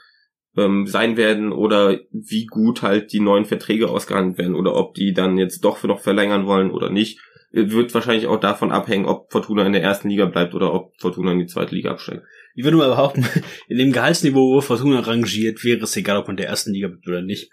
ähm, 0.56 0.86
sein 0.86 1.16
werden 1.16 1.52
oder 1.52 1.98
wie 2.10 2.46
gut 2.46 2.82
halt 2.82 3.12
die 3.12 3.20
neuen 3.20 3.44
Verträge 3.44 3.88
ausgehandelt 3.88 4.38
werden 4.38 4.54
oder 4.54 4.74
ob 4.74 4.94
die 4.94 5.12
dann 5.12 5.38
jetzt 5.38 5.64
doch 5.64 5.78
für 5.78 5.88
noch 5.88 6.00
verlängern 6.00 6.46
wollen 6.46 6.70
oder 6.70 6.90
nicht. 6.90 7.20
Wird 7.50 7.94
wahrscheinlich 7.94 8.26
auch 8.26 8.40
davon 8.40 8.72
abhängen, 8.72 9.06
ob 9.06 9.32
Fortuna 9.32 9.64
in 9.64 9.72
der 9.72 9.82
ersten 9.82 10.10
Liga 10.10 10.26
bleibt 10.26 10.54
oder 10.54 10.74
ob 10.74 10.92
Fortuna 11.00 11.32
in 11.32 11.38
die 11.38 11.46
zweite 11.46 11.74
Liga 11.74 11.90
absteigt 11.90 12.22
ich 12.58 12.64
würde 12.64 12.76
mal 12.76 12.88
behaupten, 12.88 13.24
in 13.68 13.78
dem 13.78 13.92
Gehaltsniveau, 13.92 14.56
wo 14.56 14.60
Fortuna 14.60 14.98
rangiert, 14.98 15.62
wäre 15.62 15.84
es 15.84 15.96
egal, 15.96 16.16
ob 16.16 16.26
man 16.26 16.36
der 16.36 16.48
ersten 16.48 16.72
Liga 16.72 16.88
bleibt 16.88 17.06
oder 17.06 17.22
nicht. 17.22 17.52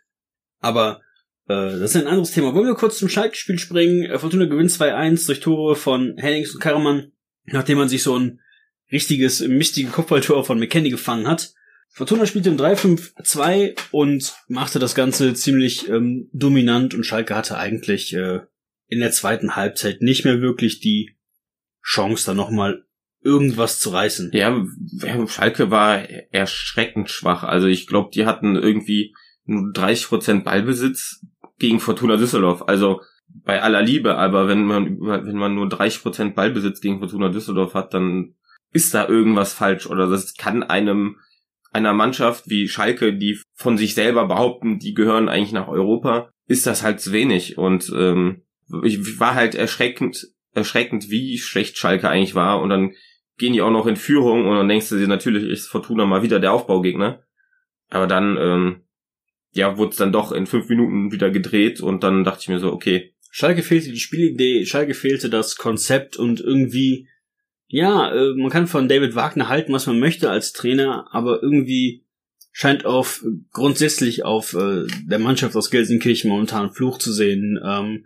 Aber 0.61 1.01
äh, 1.47 1.77
das 1.77 1.91
ist 1.91 1.97
ein 1.97 2.07
anderes 2.07 2.31
Thema. 2.31 2.55
Wollen 2.55 2.65
wir 2.65 2.73
kurz 2.73 2.97
zum 2.97 3.07
Schalke-Spiel 3.07 3.59
springen? 3.59 4.05
Äh, 4.05 4.17
Fortuna 4.17 4.45
gewinnt 4.45 4.71
2-1 4.71 5.27
durch 5.27 5.41
Tore 5.41 5.75
von 5.75 6.17
Hennings 6.17 6.55
und 6.55 6.59
Karaman, 6.59 7.11
nachdem 7.45 7.77
man 7.77 7.87
sich 7.87 8.01
so 8.01 8.17
ein 8.17 8.39
richtiges, 8.91 9.41
mistiges 9.41 9.91
Kopfballtor 9.91 10.43
von 10.43 10.57
McKenny 10.57 10.89
gefangen 10.89 11.27
hat. 11.27 11.53
Fortuna 11.89 12.25
spielte 12.25 12.49
im 12.49 12.57
3-5-2 12.57 13.77
und 13.91 14.35
machte 14.47 14.79
das 14.79 14.95
Ganze 14.95 15.35
ziemlich 15.35 15.87
ähm, 15.87 16.29
dominant 16.33 16.95
und 16.95 17.05
Schalke 17.05 17.35
hatte 17.35 17.59
eigentlich 17.59 18.15
äh, 18.15 18.39
in 18.87 18.99
der 18.99 19.11
zweiten 19.11 19.55
Halbzeit 19.55 20.01
nicht 20.01 20.25
mehr 20.25 20.41
wirklich 20.41 20.79
die 20.79 21.17
Chance, 21.83 22.25
da 22.25 22.33
nochmal 22.33 22.85
irgendwas 23.21 23.79
zu 23.79 23.89
reißen. 23.89 24.31
Ja, 24.33 24.65
Schalke 25.27 25.71
war 25.71 25.97
erschreckend 26.31 27.09
schwach. 27.09 27.43
Also 27.43 27.67
ich 27.67 27.87
glaube, 27.87 28.11
die 28.13 28.25
hatten 28.25 28.55
irgendwie 28.55 29.15
nur 29.45 29.71
30 29.73 30.07
Prozent 30.07 30.45
Ballbesitz 30.45 31.25
gegen 31.57 31.79
Fortuna 31.79 32.17
Düsseldorf. 32.17 32.63
Also 32.67 33.01
bei 33.27 33.61
aller 33.61 33.81
Liebe, 33.81 34.15
aber 34.17 34.47
wenn 34.47 34.65
man 34.65 34.99
wenn 34.99 35.37
man 35.37 35.55
nur 35.55 35.67
30 35.67 36.01
Prozent 36.03 36.35
Ballbesitz 36.35 36.81
gegen 36.81 36.99
Fortuna 36.99 37.29
Düsseldorf 37.29 37.73
hat, 37.73 37.93
dann 37.93 38.35
ist 38.71 38.93
da 38.93 39.07
irgendwas 39.07 39.53
falsch 39.53 39.87
oder 39.87 40.07
das 40.07 40.35
kann 40.35 40.63
einem 40.63 41.17
einer 41.71 41.93
Mannschaft 41.93 42.47
wie 42.47 42.67
Schalke, 42.67 43.13
die 43.15 43.39
von 43.53 43.77
sich 43.77 43.95
selber 43.95 44.27
behaupten, 44.27 44.79
die 44.79 44.93
gehören 44.93 45.27
eigentlich 45.27 45.51
nach 45.51 45.67
Europa, 45.67 46.29
ist 46.47 46.65
das 46.65 46.83
halt 46.83 47.01
zu 47.01 47.11
wenig 47.11 47.57
und 47.57 47.91
ähm, 47.95 48.44
ich 48.83 49.19
war 49.19 49.35
halt 49.35 49.55
erschreckend 49.55 50.27
erschreckend, 50.55 51.09
wie 51.09 51.37
schlecht 51.37 51.77
Schalke 51.77 52.09
eigentlich 52.09 52.33
war 52.33 52.61
und 52.61 52.69
dann 52.69 52.93
gehen 53.37 53.53
die 53.53 53.61
auch 53.61 53.71
noch 53.71 53.85
in 53.85 53.97
Führung 53.97 54.47
und 54.47 54.55
dann 54.55 54.69
denkst 54.69 54.89
du 54.89 54.97
dir, 54.97 55.07
natürlich 55.07 55.43
ist 55.43 55.67
Fortuna 55.67 56.05
mal 56.05 56.23
wieder 56.23 56.39
der 56.39 56.53
Aufbaugegner. 56.53 57.21
Aber 57.89 58.07
dann, 58.07 58.37
ähm, 58.39 58.81
ja, 59.51 59.77
wurde 59.77 59.91
es 59.91 59.97
dann 59.97 60.13
doch 60.13 60.31
in 60.31 60.47
fünf 60.47 60.69
Minuten 60.69 61.11
wieder 61.11 61.29
gedreht 61.29 61.81
und 61.81 62.03
dann 62.03 62.23
dachte 62.23 62.39
ich 62.41 62.47
mir 62.47 62.59
so, 62.59 62.71
okay. 62.71 63.13
Schalke 63.29 63.63
fehlte 63.63 63.91
die 63.91 63.99
Spielidee, 63.99 64.65
Schalke 64.65 64.93
fehlte 64.93 65.29
das 65.29 65.57
Konzept 65.57 66.15
und 66.15 66.39
irgendwie, 66.39 67.09
ja, 67.67 68.09
äh, 68.13 68.33
man 68.35 68.49
kann 68.49 68.67
von 68.67 68.87
David 68.87 69.15
Wagner 69.15 69.49
halten, 69.49 69.73
was 69.73 69.87
man 69.87 69.99
möchte 69.99 70.29
als 70.29 70.53
Trainer, 70.53 71.07
aber 71.11 71.43
irgendwie 71.43 72.05
scheint 72.53 72.85
auf 72.85 73.25
grundsätzlich 73.51 74.23
auf 74.23 74.53
äh, 74.53 74.85
der 75.05 75.19
Mannschaft 75.19 75.57
aus 75.57 75.69
Gelsenkirchen 75.69 76.29
momentan 76.29 76.71
Fluch 76.71 76.97
zu 76.97 77.11
sehen. 77.11 77.59
Ähm, 77.61 78.05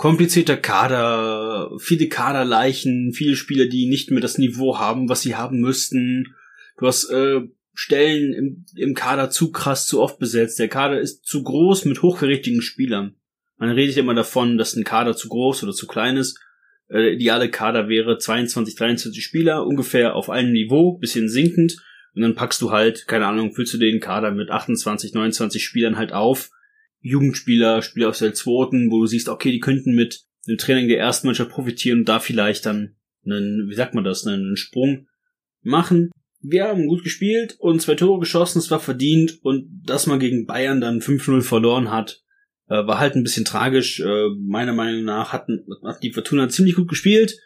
komplizierter 0.00 0.56
Kader, 0.56 1.72
viele 1.78 2.08
Kaderleichen, 2.08 3.12
viele 3.12 3.36
Spieler, 3.36 3.66
die 3.66 3.86
nicht 3.86 4.10
mehr 4.10 4.22
das 4.22 4.38
Niveau 4.38 4.78
haben, 4.78 5.10
was 5.10 5.20
sie 5.20 5.36
haben 5.36 5.60
müssten. 5.60 6.34
Du 6.78 6.86
hast 6.86 7.10
äh, 7.10 7.42
Stellen 7.74 8.32
im, 8.32 8.64
im 8.76 8.94
Kader 8.94 9.28
zu 9.28 9.52
krass, 9.52 9.86
zu 9.86 10.00
oft 10.00 10.18
besetzt. 10.18 10.58
Der 10.58 10.68
Kader 10.68 10.98
ist 10.98 11.26
zu 11.26 11.42
groß 11.42 11.84
mit 11.84 12.00
hochkarätigen 12.00 12.62
Spielern. 12.62 13.16
Man 13.58 13.68
redet 13.68 13.98
immer 13.98 14.14
davon, 14.14 14.56
dass 14.56 14.74
ein 14.74 14.84
Kader 14.84 15.14
zu 15.14 15.28
groß 15.28 15.64
oder 15.64 15.72
zu 15.74 15.86
klein 15.86 16.16
ist. 16.16 16.40
Äh, 16.88 17.02
der 17.02 17.12
ideale 17.12 17.50
Kader 17.50 17.90
wäre 17.90 18.16
22, 18.16 18.76
23 18.76 19.22
Spieler, 19.22 19.66
ungefähr 19.66 20.16
auf 20.16 20.30
einem 20.30 20.52
Niveau, 20.52 20.96
bisschen 20.96 21.28
sinkend. 21.28 21.76
Und 22.14 22.22
dann 22.22 22.34
packst 22.34 22.62
du 22.62 22.70
halt, 22.70 23.06
keine 23.06 23.26
Ahnung, 23.26 23.52
füllst 23.52 23.74
du 23.74 23.78
den 23.78 24.00
Kader 24.00 24.30
mit 24.30 24.48
28, 24.48 25.12
29 25.12 25.62
Spielern 25.62 25.98
halt 25.98 26.14
auf. 26.14 26.48
Jugendspieler, 27.00 27.82
Spieler 27.82 28.10
aus 28.10 28.18
der 28.18 28.34
zweiten, 28.34 28.90
wo 28.90 29.00
du 29.00 29.06
siehst, 29.06 29.28
okay, 29.28 29.50
die 29.50 29.60
könnten 29.60 29.94
mit 29.94 30.24
dem 30.46 30.58
Training 30.58 30.88
der 30.88 30.98
ersten 30.98 31.26
Mannschaft 31.26 31.50
profitieren 31.50 32.00
und 32.00 32.08
da 32.08 32.20
vielleicht 32.20 32.66
dann 32.66 32.96
einen, 33.24 33.68
wie 33.68 33.74
sagt 33.74 33.94
man 33.94 34.04
das, 34.04 34.26
einen 34.26 34.56
Sprung 34.56 35.06
machen. 35.62 36.10
Wir 36.42 36.64
haben 36.64 36.86
gut 36.86 37.04
gespielt 37.04 37.56
und 37.58 37.82
zwei 37.82 37.94
Tore 37.94 38.20
geschossen, 38.20 38.58
es 38.58 38.70
war 38.70 38.80
verdient 38.80 39.38
und 39.42 39.82
dass 39.84 40.06
man 40.06 40.18
gegen 40.18 40.46
Bayern 40.46 40.80
dann 40.80 41.00
5-0 41.00 41.42
verloren 41.42 41.90
hat, 41.90 42.22
äh, 42.68 42.86
war 42.86 42.98
halt 42.98 43.14
ein 43.14 43.22
bisschen 43.22 43.44
tragisch. 43.44 44.00
Äh, 44.00 44.28
meiner 44.38 44.72
Meinung 44.72 45.04
nach 45.04 45.32
hatten, 45.32 45.66
hat 45.84 46.02
die 46.02 46.12
Fortuna 46.12 46.48
ziemlich 46.48 46.76
gut 46.76 46.88
gespielt, 46.88 47.36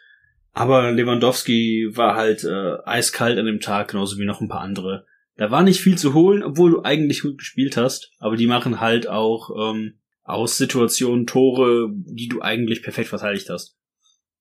aber 0.53 0.91
Lewandowski 0.93 1.89
war 1.93 2.15
halt 2.15 2.45
äh, 2.45 2.77
eiskalt 2.85 3.37
an 3.37 3.45
dem 3.45 3.59
Tag, 3.59 3.89
genauso 3.89 4.17
wie 4.17 4.25
noch 4.25 4.39
ein 4.39 4.47
paar 4.47 4.61
andere. 4.61 5.05
Da 5.37 5.51
war 5.51 5.63
nicht 5.63 5.81
viel 5.81 5.97
zu 5.97 6.13
holen, 6.13 6.43
obwohl 6.43 6.71
du 6.71 6.83
eigentlich 6.83 7.21
gut 7.21 7.37
gespielt 7.37 7.75
hast, 7.77 8.11
aber 8.19 8.37
die 8.37 8.47
machen 8.47 8.79
halt 8.79 9.07
auch 9.07 9.49
ähm, 9.57 9.99
aus 10.23 10.57
Situationen 10.57 11.27
Tore, 11.27 11.89
die 11.91 12.27
du 12.27 12.41
eigentlich 12.41 12.81
perfekt 12.81 13.09
verteidigt 13.09 13.49
hast. 13.49 13.77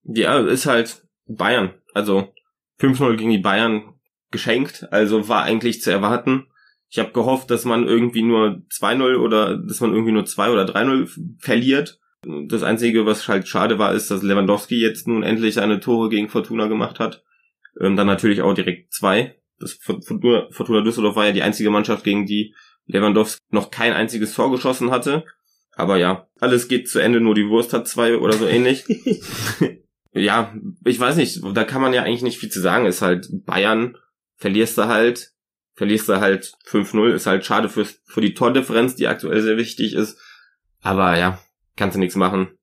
Ja, 0.04 0.38
ist 0.38 0.66
halt 0.66 1.02
Bayern. 1.26 1.74
Also 1.94 2.32
5-0 2.80 3.16
gegen 3.16 3.30
die 3.30 3.38
Bayern 3.38 3.94
geschenkt, 4.30 4.88
also 4.90 5.28
war 5.28 5.42
eigentlich 5.42 5.80
zu 5.82 5.90
erwarten. 5.90 6.46
Ich 6.90 6.98
habe 6.98 7.12
gehofft, 7.12 7.50
dass 7.50 7.64
man 7.64 7.86
irgendwie 7.86 8.22
nur 8.22 8.62
2-0 8.70 9.16
oder 9.16 9.56
dass 9.56 9.80
man 9.80 9.92
irgendwie 9.92 10.12
nur 10.12 10.26
2 10.26 10.50
oder 10.50 10.64
3-0 10.64 11.40
verliert. 11.40 11.98
Das 12.48 12.62
Einzige, 12.62 13.04
was 13.04 13.28
halt 13.28 13.48
schade 13.48 13.78
war, 13.78 13.92
ist, 13.92 14.10
dass 14.10 14.22
Lewandowski 14.22 14.80
jetzt 14.80 15.06
nun 15.06 15.22
endlich 15.22 15.54
seine 15.54 15.80
Tore 15.80 16.08
gegen 16.08 16.28
Fortuna 16.28 16.66
gemacht 16.66 17.00
hat. 17.00 17.22
Ähm, 17.80 17.96
dann 17.96 18.06
natürlich 18.06 18.42
auch 18.42 18.54
direkt 18.54 18.92
zwei. 18.92 19.36
Das 19.58 19.73
Fortuna, 19.73 20.49
Fortuna 20.50 20.82
Düsseldorf 20.82 21.16
war 21.16 21.26
ja 21.26 21.32
die 21.32 21.42
einzige 21.42 21.70
Mannschaft, 21.70 22.04
gegen 22.04 22.26
die 22.26 22.54
Lewandowski 22.87 23.40
noch 23.50 23.70
kein 23.70 23.92
einziges 23.92 24.34
Tor 24.34 24.50
geschossen 24.50 24.90
hatte. 24.90 25.25
Aber 25.76 25.96
ja, 25.96 26.28
alles 26.40 26.68
geht 26.68 26.88
zu 26.88 27.00
Ende, 27.00 27.20
nur 27.20 27.34
die 27.34 27.49
Wurst 27.49 27.73
hat 27.73 27.88
zwei 27.88 28.16
oder 28.16 28.34
so 28.34 28.46
ähnlich. 28.46 28.84
ja, 30.12 30.54
ich 30.84 31.00
weiß 31.00 31.16
nicht, 31.16 31.40
da 31.52 31.64
kann 31.64 31.82
man 31.82 31.92
ja 31.92 32.02
eigentlich 32.02 32.23
nicht 32.23 32.38
viel 32.38 32.50
zu 32.50 32.61
sagen. 32.61 32.87
Ist 32.87 33.02
halt 33.02 33.28
Bayern, 33.44 33.96
verlierst 34.37 34.78
du 34.78 34.87
halt, 34.87 35.32
verlierst 35.75 36.08
du 36.08 36.20
halt 36.20 36.52
5-0, 36.68 37.12
ist 37.12 37.26
halt 37.26 37.44
schade 37.44 37.68
für, 37.68 37.84
für 37.84 38.20
die 38.20 38.34
Tordifferenz, 38.34 38.94
die 38.94 39.08
aktuell 39.08 39.42
sehr 39.42 39.56
wichtig 39.56 39.94
ist. 39.94 40.18
Aber 40.80 41.18
ja, 41.18 41.40
kannst 41.76 41.96
du 41.96 42.00
nichts 42.00 42.16
machen. 42.16 42.56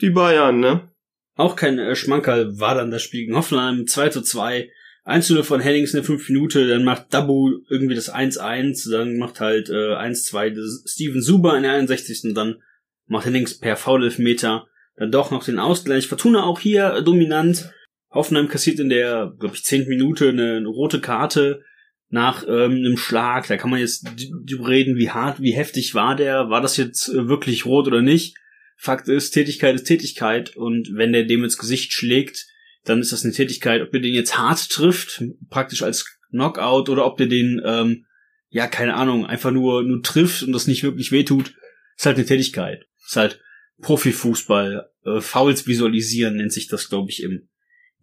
Die 0.00 0.10
Bayern, 0.10 0.58
ne? 0.58 0.90
Auch 1.36 1.54
kein 1.54 1.78
äh, 1.78 1.94
Schmankerl 1.94 2.58
war 2.58 2.74
dann 2.74 2.90
das 2.90 3.02
Spiel 3.02 3.20
gegen 3.20 3.36
Hoffenheim 3.36 3.86
2 3.86 4.08
zu 4.08 4.22
2. 4.22 4.68
1 5.08 5.30
0 5.30 5.42
von 5.42 5.60
Hennings 5.60 5.94
in 5.94 5.98
der 5.98 6.04
5 6.04 6.28
Minute, 6.28 6.68
dann 6.68 6.84
macht 6.84 7.14
Dabu 7.14 7.62
irgendwie 7.70 7.94
das 7.94 8.12
1-1, 8.12 8.90
dann 8.90 9.16
macht 9.16 9.40
halt 9.40 9.70
äh, 9.70 9.94
1-2 9.94 10.86
Steven 10.86 11.22
Suber 11.22 11.56
in 11.56 11.62
der 11.62 11.72
61. 11.72 12.24
Und 12.24 12.34
dann 12.34 12.56
macht 13.06 13.24
Hennings 13.24 13.58
per 13.58 13.76
Foul-Elfmeter 13.76 14.66
dann 14.96 15.10
doch 15.10 15.30
noch 15.30 15.44
den 15.44 15.58
Ausgleich. 15.58 16.08
Fortuna 16.08 16.44
auch 16.44 16.60
hier 16.60 16.92
äh, 16.92 17.02
dominant. 17.02 17.72
Hoffenheim 18.10 18.48
kassiert 18.48 18.80
in 18.80 18.90
der, 18.90 19.32
glaube 19.38 19.54
ich, 19.54 19.64
10. 19.64 19.88
Minute 19.88 20.28
eine, 20.28 20.56
eine 20.56 20.68
rote 20.68 21.00
Karte 21.00 21.62
nach 22.10 22.44
ähm, 22.46 22.72
einem 22.72 22.98
Schlag. 22.98 23.46
Da 23.46 23.56
kann 23.56 23.70
man 23.70 23.80
jetzt 23.80 24.06
reden, 24.60 24.96
wie 24.96 25.10
hart, 25.10 25.40
wie 25.40 25.52
heftig 25.52 25.94
war 25.94 26.16
der, 26.16 26.50
war 26.50 26.60
das 26.60 26.76
jetzt 26.76 27.08
äh, 27.08 27.28
wirklich 27.28 27.64
rot 27.64 27.86
oder 27.86 28.02
nicht. 28.02 28.36
Fakt 28.76 29.08
ist, 29.08 29.30
Tätigkeit 29.30 29.74
ist 29.74 29.84
Tätigkeit 29.84 30.54
und 30.54 30.90
wenn 30.92 31.14
der 31.14 31.24
dem 31.24 31.44
ins 31.44 31.56
Gesicht 31.56 31.94
schlägt, 31.94 32.46
dann 32.84 33.00
ist 33.00 33.12
das 33.12 33.24
eine 33.24 33.32
Tätigkeit, 33.32 33.82
ob 33.82 33.90
der 33.90 34.00
den 34.00 34.14
jetzt 34.14 34.38
hart 34.38 34.70
trifft, 34.70 35.22
praktisch 35.50 35.82
als 35.82 36.18
Knockout, 36.30 36.88
oder 36.88 37.06
ob 37.06 37.16
der 37.16 37.26
den, 37.26 37.60
ähm, 37.64 38.06
ja, 38.50 38.66
keine 38.66 38.94
Ahnung, 38.94 39.26
einfach 39.26 39.50
nur, 39.50 39.82
nur 39.82 40.02
trifft 40.02 40.42
und 40.42 40.52
das 40.52 40.66
nicht 40.66 40.82
wirklich 40.82 41.12
wehtut, 41.12 41.54
ist 41.96 42.06
halt 42.06 42.16
eine 42.16 42.26
Tätigkeit. 42.26 42.86
Ist 43.06 43.16
halt 43.16 43.40
Profifußball, 43.80 44.90
äh, 45.04 45.20
Fouls 45.20 45.66
visualisieren 45.66 46.36
nennt 46.36 46.52
sich 46.52 46.68
das, 46.68 46.88
glaube 46.88 47.10
ich, 47.10 47.22
im, 47.22 47.48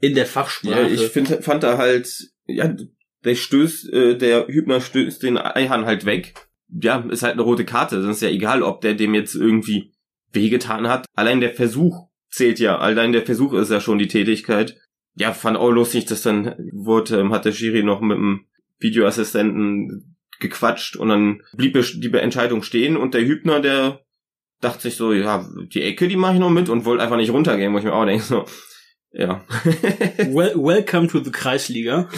in 0.02 0.16
der 0.16 0.26
Fachsprache. 0.26 0.82
Ja, 0.82 0.88
ich 0.88 1.02
find, 1.12 1.28
fand 1.44 1.64
da 1.64 1.78
halt, 1.78 2.30
ja, 2.46 2.76
der 3.24 3.36
stößt, 3.36 3.92
äh, 3.92 4.18
der 4.18 4.48
Hübner 4.48 4.82
stößt 4.82 5.24
den 5.24 5.38
Eihahn 5.38 5.86
halt 5.86 6.06
weg. 6.06 6.34
Ja, 6.70 7.06
ist 7.10 7.24
halt 7.24 7.34
eine 7.34 7.42
rote 7.42 7.66
Karte. 7.66 8.02
Das 8.02 8.18
ist 8.18 8.22
ja 8.22 8.30
egal, 8.30 8.64
ob 8.64 8.82
der 8.82 8.94
dem 8.94 9.14
jetzt 9.14 9.36
irgendwie 9.36 9.94
wehgetan 10.32 10.88
hat. 10.88 11.06
Allein 11.16 11.42
der 11.42 11.54
Versuch 11.54 12.08
zählt 12.36 12.60
ja. 12.60 12.78
Allein 12.78 13.12
der 13.12 13.26
Versuch 13.26 13.54
ist 13.54 13.72
ja 13.72 13.80
schon 13.80 13.98
die 13.98 14.08
Tätigkeit. 14.08 14.78
Ja, 15.16 15.34
fand 15.34 15.58
auch 15.58 15.72
lustig, 15.72 16.06
dass 16.06 16.22
dann 16.22 16.56
wurde, 16.74 17.20
ähm, 17.20 17.32
hat 17.32 17.46
der 17.46 17.54
Schiri 17.54 17.84
noch 17.84 18.02
mit 18.02 18.18
dem 18.18 18.46
Videoassistenten 18.80 20.18
gequatscht 20.40 20.98
und 20.98 21.08
dann 21.10 21.42
blieb 21.54 21.74
die 21.74 22.14
Entscheidung 22.14 22.62
stehen 22.62 22.98
und 22.98 23.14
der 23.14 23.26
Hübner, 23.26 23.62
der 23.62 24.02
dachte 24.60 24.82
sich 24.82 24.96
so, 24.96 25.14
ja, 25.14 25.48
die 25.74 25.82
Ecke, 25.82 26.10
die 26.10 26.18
mache 26.18 26.34
ich 26.34 26.40
noch 26.40 26.50
mit 26.50 26.68
und 26.68 26.84
wollte 26.84 27.04
einfach 27.04 27.16
nicht 27.16 27.32
runtergehen, 27.32 27.74
wo 27.74 27.78
ich 27.78 27.86
mir 27.86 27.94
auch 27.94 28.06
denke, 28.06 28.24
so, 28.24 28.46
ja. 29.12 29.46
well, 30.28 30.56
welcome 30.56 31.08
to 31.08 31.24
the 31.24 31.32
Kreisliga. 31.32 32.10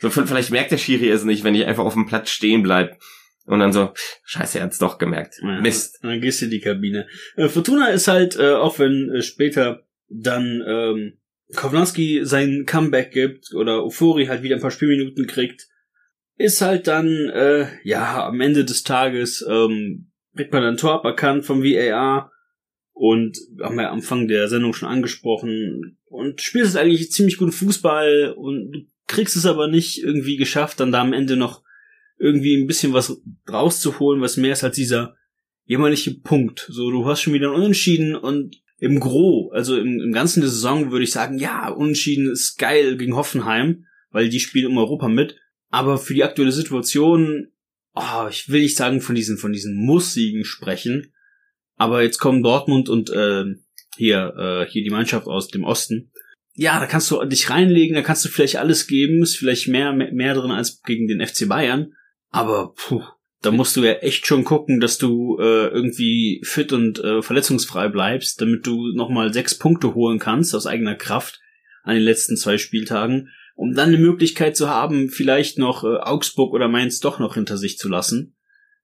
so, 0.00 0.10
vielleicht 0.10 0.50
merkt 0.50 0.72
der 0.72 0.78
Schiri 0.78 1.08
es 1.08 1.22
nicht, 1.22 1.44
wenn 1.44 1.54
ich 1.54 1.66
einfach 1.66 1.84
auf 1.84 1.94
dem 1.94 2.06
Platz 2.06 2.30
stehen 2.30 2.64
bleib. 2.64 2.98
Und 3.46 3.58
dann 3.58 3.72
so, 3.72 3.92
scheiße, 4.24 4.58
er 4.58 4.64
hat's 4.64 4.78
doch 4.78 4.98
gemerkt. 4.98 5.36
Ja, 5.42 5.60
Mist. 5.60 5.98
Dann 6.02 6.20
gehst 6.20 6.40
du 6.40 6.46
in 6.46 6.50
die 6.50 6.60
Kabine. 6.60 7.06
Äh, 7.36 7.48
Fortuna 7.48 7.88
ist 7.88 8.08
halt, 8.08 8.36
äh, 8.36 8.52
auch 8.52 8.78
wenn 8.78 9.10
äh, 9.10 9.22
später 9.22 9.84
dann 10.08 10.62
ähm, 10.66 11.18
Kovnowski 11.54 12.20
sein 12.24 12.64
Comeback 12.66 13.12
gibt 13.12 13.54
oder 13.54 13.84
Ufori 13.84 14.26
halt 14.26 14.42
wieder 14.42 14.56
ein 14.56 14.62
paar 14.62 14.70
Spielminuten 14.70 15.26
kriegt, 15.26 15.68
ist 16.36 16.62
halt 16.62 16.86
dann, 16.86 17.06
äh, 17.30 17.66
ja, 17.84 18.26
am 18.26 18.40
Ende 18.40 18.64
des 18.64 18.82
Tages 18.82 19.44
ähm, 19.48 20.10
kriegt 20.34 20.52
man 20.52 20.64
ein 20.64 20.76
Tor 20.76 20.94
aberkannt 20.94 21.44
vom 21.44 21.62
VAR 21.62 22.32
und 22.92 23.38
haben 23.60 23.76
wir 23.76 23.88
am 23.88 23.96
Anfang 23.96 24.26
der 24.26 24.48
Sendung 24.48 24.72
schon 24.72 24.88
angesprochen 24.88 25.98
und 26.06 26.40
spielst 26.40 26.76
eigentlich 26.76 27.12
ziemlich 27.12 27.36
guten 27.36 27.52
Fußball 27.52 28.34
und 28.36 28.88
kriegst 29.06 29.36
es 29.36 29.46
aber 29.46 29.68
nicht 29.68 30.02
irgendwie 30.02 30.36
geschafft, 30.36 30.80
dann 30.80 30.92
da 30.92 31.02
am 31.02 31.12
Ende 31.12 31.36
noch 31.36 31.63
irgendwie 32.24 32.56
ein 32.56 32.66
bisschen 32.66 32.94
was 32.94 33.20
rauszuholen, 33.46 34.22
was 34.22 34.38
mehr 34.38 34.54
ist 34.54 34.64
als 34.64 34.76
dieser 34.76 35.14
jämmerliche 35.66 36.14
Punkt. 36.14 36.66
So, 36.70 36.90
du 36.90 37.04
hast 37.04 37.20
schon 37.20 37.34
wieder 37.34 37.48
einen 37.48 37.62
Unentschieden 37.62 38.16
und 38.16 38.56
im 38.78 38.98
Gro, 38.98 39.50
also 39.52 39.76
im, 39.76 40.00
im 40.00 40.12
ganzen 40.12 40.40
der 40.40 40.48
Saison 40.48 40.90
würde 40.90 41.04
ich 41.04 41.12
sagen, 41.12 41.38
ja, 41.38 41.68
Unentschieden 41.68 42.30
ist 42.30 42.56
geil 42.56 42.96
gegen 42.96 43.14
Hoffenheim, 43.14 43.84
weil 44.10 44.30
die 44.30 44.40
spielen 44.40 44.68
um 44.68 44.78
Europa 44.78 45.08
mit. 45.08 45.36
Aber 45.68 45.98
für 45.98 46.14
die 46.14 46.24
aktuelle 46.24 46.52
Situation, 46.52 47.48
oh, 47.94 48.26
ich 48.30 48.48
will 48.48 48.62
nicht 48.62 48.76
sagen 48.76 49.02
von 49.02 49.14
diesen, 49.14 49.36
von 49.36 49.52
diesen 49.52 49.76
Muss-Siegen 49.84 50.46
sprechen, 50.46 51.12
aber 51.76 52.02
jetzt 52.02 52.18
kommen 52.18 52.42
Dortmund 52.42 52.88
und 52.88 53.10
äh, 53.10 53.44
hier, 53.98 54.34
äh, 54.38 54.70
hier 54.70 54.82
die 54.82 54.90
Mannschaft 54.90 55.26
aus 55.26 55.48
dem 55.48 55.64
Osten. 55.64 56.10
Ja, 56.54 56.80
da 56.80 56.86
kannst 56.86 57.10
du 57.10 57.22
dich 57.24 57.50
reinlegen, 57.50 57.96
da 57.96 58.02
kannst 58.02 58.24
du 58.24 58.30
vielleicht 58.30 58.56
alles 58.56 58.86
geben, 58.86 59.22
ist 59.22 59.36
vielleicht 59.36 59.68
mehr, 59.68 59.92
mehr, 59.92 60.12
mehr 60.12 60.34
drin 60.34 60.52
als 60.52 60.80
gegen 60.82 61.06
den 61.06 61.24
FC 61.26 61.46
Bayern. 61.46 61.92
Aber 62.34 62.72
puh, 62.74 63.02
da 63.42 63.50
musst 63.50 63.76
du 63.76 63.82
ja 63.82 63.92
echt 63.92 64.26
schon 64.26 64.44
gucken, 64.44 64.80
dass 64.80 64.98
du 64.98 65.38
äh, 65.38 65.68
irgendwie 65.68 66.40
fit 66.44 66.72
und 66.72 66.98
äh, 66.98 67.22
verletzungsfrei 67.22 67.88
bleibst, 67.88 68.40
damit 68.40 68.66
du 68.66 68.92
nochmal 68.94 69.32
sechs 69.32 69.58
Punkte 69.58 69.94
holen 69.94 70.18
kannst 70.18 70.54
aus 70.54 70.66
eigener 70.66 70.94
Kraft 70.94 71.40
an 71.82 71.94
den 71.94 72.04
letzten 72.04 72.36
zwei 72.36 72.58
Spieltagen, 72.58 73.28
um 73.54 73.74
dann 73.74 73.88
eine 73.88 73.98
Möglichkeit 73.98 74.56
zu 74.56 74.68
haben, 74.68 75.10
vielleicht 75.10 75.58
noch 75.58 75.84
äh, 75.84 75.98
Augsburg 75.98 76.52
oder 76.52 76.68
Mainz 76.68 77.00
doch 77.00 77.18
noch 77.18 77.34
hinter 77.34 77.56
sich 77.56 77.78
zu 77.78 77.88
lassen 77.88 78.34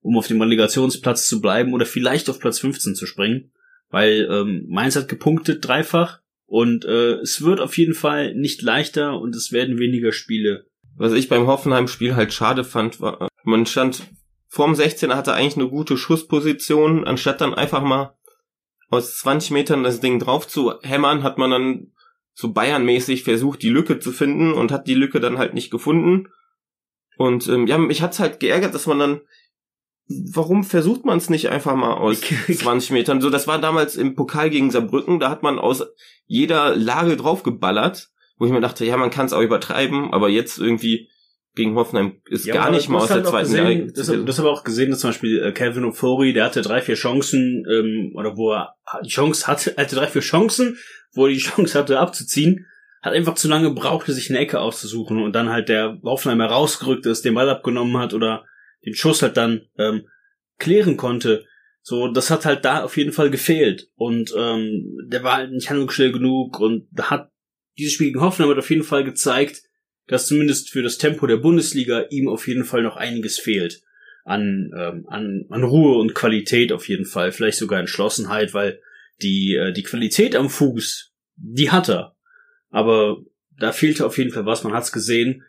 um 0.02 0.16
auf 0.16 0.26
dem 0.26 0.40
Relegationsplatz 0.40 1.26
zu 1.26 1.40
bleiben 1.40 1.72
oder 1.72 1.86
vielleicht 1.86 2.28
auf 2.30 2.40
Platz 2.40 2.58
15 2.58 2.94
zu 2.94 3.06
springen. 3.06 3.52
Weil 3.90 4.28
ähm, 4.30 4.66
Mainz 4.68 4.96
hat 4.96 5.08
gepunktet 5.08 5.66
dreifach 5.66 6.20
und 6.46 6.84
äh, 6.84 7.14
es 7.14 7.42
wird 7.42 7.60
auf 7.60 7.76
jeden 7.76 7.94
Fall 7.94 8.34
nicht 8.34 8.62
leichter 8.62 9.18
und 9.18 9.34
es 9.34 9.52
werden 9.52 9.78
weniger 9.78 10.12
Spiele. 10.12 10.66
Was 10.96 11.12
ich 11.12 11.28
beim 11.28 11.46
Hoffenheim-Spiel 11.46 12.14
halt 12.14 12.32
schade 12.32 12.62
fand, 12.62 13.00
war, 13.00 13.28
man 13.50 13.66
stand 13.66 14.06
vorm 14.48 14.72
16er, 14.72 15.14
hatte 15.14 15.34
eigentlich 15.34 15.56
eine 15.56 15.68
gute 15.68 15.96
Schussposition, 15.96 17.06
anstatt 17.06 17.40
dann 17.40 17.54
einfach 17.54 17.82
mal 17.82 18.16
aus 18.88 19.18
20 19.18 19.52
Metern 19.52 19.84
das 19.84 20.00
Ding 20.00 20.18
drauf 20.18 20.48
zu 20.48 20.74
hämmern, 20.82 21.22
hat 21.22 21.38
man 21.38 21.50
dann 21.50 21.92
so 22.34 22.52
Bayern-mäßig 22.52 23.22
versucht, 23.22 23.62
die 23.62 23.68
Lücke 23.68 23.98
zu 23.98 24.12
finden 24.12 24.52
und 24.52 24.72
hat 24.72 24.86
die 24.86 24.94
Lücke 24.94 25.20
dann 25.20 25.38
halt 25.38 25.54
nicht 25.54 25.70
gefunden 25.70 26.28
Und 27.16 27.48
ähm, 27.48 27.66
ja, 27.66 27.78
mich 27.78 28.02
hat's 28.02 28.18
halt 28.18 28.40
geärgert, 28.40 28.74
dass 28.74 28.86
man 28.86 28.98
dann 28.98 29.20
warum 30.10 30.64
versucht 30.64 31.04
man 31.04 31.18
es 31.18 31.30
nicht 31.30 31.48
einfach 31.48 31.76
mal 31.76 31.94
aus 31.94 32.20
20 32.20 32.90
Metern? 32.90 33.20
So, 33.20 33.30
das 33.30 33.46
war 33.46 33.60
damals 33.60 33.96
im 33.96 34.14
Pokal 34.14 34.50
gegen 34.50 34.70
Saarbrücken, 34.70 35.20
da 35.20 35.30
hat 35.30 35.42
man 35.42 35.58
aus 35.58 35.84
jeder 36.26 36.76
Lage 36.76 37.16
draufgeballert, 37.16 38.10
wo 38.36 38.46
ich 38.46 38.52
mir 38.52 38.60
dachte, 38.60 38.84
ja, 38.84 38.96
man 38.96 39.10
kann 39.10 39.26
es 39.26 39.32
auch 39.32 39.42
übertreiben, 39.42 40.12
aber 40.12 40.28
jetzt 40.28 40.58
irgendwie 40.58 41.08
gegen 41.60 41.76
Hoffenheim 41.76 42.20
ist 42.28 42.46
ja, 42.46 42.54
gar 42.54 42.70
nicht 42.70 42.88
mal 42.88 42.98
aus 42.98 43.08
der 43.08 43.16
halt 43.16 43.26
zweiten 43.26 43.54
Lage. 43.54 43.92
Das, 43.92 44.06
das 44.06 44.38
habe 44.38 44.48
ich 44.48 44.54
auch 44.54 44.64
gesehen, 44.64 44.90
dass 44.90 45.00
zum 45.00 45.10
Beispiel 45.10 45.42
äh, 45.42 45.52
Kevin 45.52 45.84
Ofori, 45.84 46.32
der 46.32 46.44
hatte 46.44 46.62
drei, 46.62 46.80
vier 46.80 46.94
Chancen, 46.94 47.64
ähm, 47.70 48.12
oder 48.14 48.36
wo 48.36 48.52
er 48.52 48.76
die 49.04 49.10
Chance 49.10 49.46
hatte, 49.46 49.74
hatte 49.76 49.96
drei, 49.96 50.06
vier 50.06 50.22
Chancen, 50.22 50.78
wo 51.12 51.26
er 51.26 51.32
die 51.32 51.38
Chance 51.40 51.78
hatte 51.78 51.98
abzuziehen, 51.98 52.66
hat 53.02 53.12
einfach 53.12 53.34
zu 53.34 53.48
lange 53.48 53.68
gebraucht, 53.68 54.06
sich 54.06 54.30
eine 54.30 54.38
Ecke 54.38 54.60
auszusuchen 54.60 55.22
und 55.22 55.34
dann 55.34 55.50
halt 55.50 55.68
der 55.68 55.98
Hoffenheimer 56.02 56.46
rausgerückt 56.46 57.06
ist, 57.06 57.24
den 57.24 57.34
Ball 57.34 57.48
abgenommen 57.48 57.98
hat 57.98 58.14
oder 58.14 58.44
den 58.84 58.94
Schuss 58.94 59.22
halt 59.22 59.36
dann 59.36 59.66
ähm, 59.78 60.06
klären 60.58 60.96
konnte. 60.96 61.44
So, 61.82 62.08
das 62.08 62.30
hat 62.30 62.44
halt 62.44 62.64
da 62.64 62.84
auf 62.84 62.96
jeden 62.96 63.12
Fall 63.12 63.30
gefehlt. 63.30 63.88
Und 63.96 64.34
ähm, 64.36 64.96
der 65.06 65.22
war 65.22 65.36
halt 65.36 65.52
nicht 65.52 65.68
handlungsschnell 65.68 66.12
genug 66.12 66.58
und 66.60 66.88
da 66.90 67.10
hat 67.10 67.30
dieses 67.78 67.94
Spiel 67.94 68.08
gegen 68.08 68.20
Hoffenheim 68.20 68.50
hat 68.50 68.58
auf 68.58 68.70
jeden 68.70 68.84
Fall 68.84 69.04
gezeigt, 69.04 69.62
dass 70.10 70.26
zumindest 70.26 70.70
für 70.70 70.82
das 70.82 70.98
Tempo 70.98 71.28
der 71.28 71.36
Bundesliga 71.36 72.06
ihm 72.10 72.28
auf 72.28 72.48
jeden 72.48 72.64
Fall 72.64 72.82
noch 72.82 72.96
einiges 72.96 73.38
fehlt. 73.38 73.82
An, 74.24 74.72
ähm, 74.76 75.06
an, 75.08 75.46
an 75.48 75.62
Ruhe 75.62 75.98
und 75.98 76.14
Qualität 76.14 76.72
auf 76.72 76.88
jeden 76.88 77.06
Fall. 77.06 77.30
Vielleicht 77.30 77.58
sogar 77.58 77.78
Entschlossenheit, 77.78 78.52
weil 78.52 78.80
die, 79.22 79.54
äh, 79.54 79.72
die 79.72 79.84
Qualität 79.84 80.34
am 80.34 80.50
Fuß, 80.50 81.12
die 81.36 81.70
hat 81.70 81.88
er. 81.88 82.16
Aber 82.70 83.18
da 83.56 83.70
fehlte 83.70 84.04
auf 84.04 84.18
jeden 84.18 84.32
Fall 84.32 84.46
was, 84.46 84.64
man 84.64 84.72
hat's 84.72 84.90
gesehen. 84.90 85.44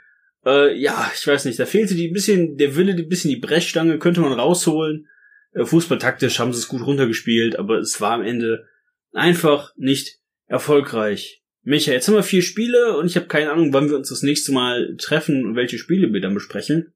Äh, 0.45 0.77
ja, 0.79 1.11
ich 1.15 1.25
weiß 1.25 1.45
nicht, 1.45 1.59
da 1.59 1.65
fehlte 1.65 1.95
die 1.95 2.09
bisschen, 2.09 2.55
der 2.57 2.75
Wille, 2.75 2.93
die 2.93 3.03
bisschen 3.03 3.31
die 3.31 3.39
Brechstange 3.39 3.97
könnte 3.97 4.21
man 4.21 4.33
rausholen. 4.33 5.07
Äh, 5.53 5.65
Fußballtaktisch 5.65 6.37
haben 6.37 6.53
sie 6.53 6.59
es 6.59 6.67
gut 6.67 6.85
runtergespielt, 6.85 7.57
aber 7.57 7.79
es 7.79 7.99
war 7.99 8.13
am 8.13 8.23
Ende 8.23 8.67
einfach 9.11 9.73
nicht 9.75 10.19
erfolgreich. 10.45 11.40
Micha, 11.63 11.91
jetzt 11.91 12.07
haben 12.07 12.15
wir 12.15 12.23
vier 12.23 12.41
Spiele 12.41 12.97
und 12.97 13.05
ich 13.05 13.15
habe 13.15 13.27
keine 13.27 13.51
Ahnung, 13.51 13.71
wann 13.71 13.89
wir 13.89 13.97
uns 13.97 14.09
das 14.09 14.23
nächste 14.23 14.51
Mal 14.51 14.95
treffen 14.97 15.45
und 15.45 15.55
welche 15.55 15.77
Spiele 15.77 16.11
wir 16.11 16.21
dann 16.21 16.33
besprechen. 16.33 16.93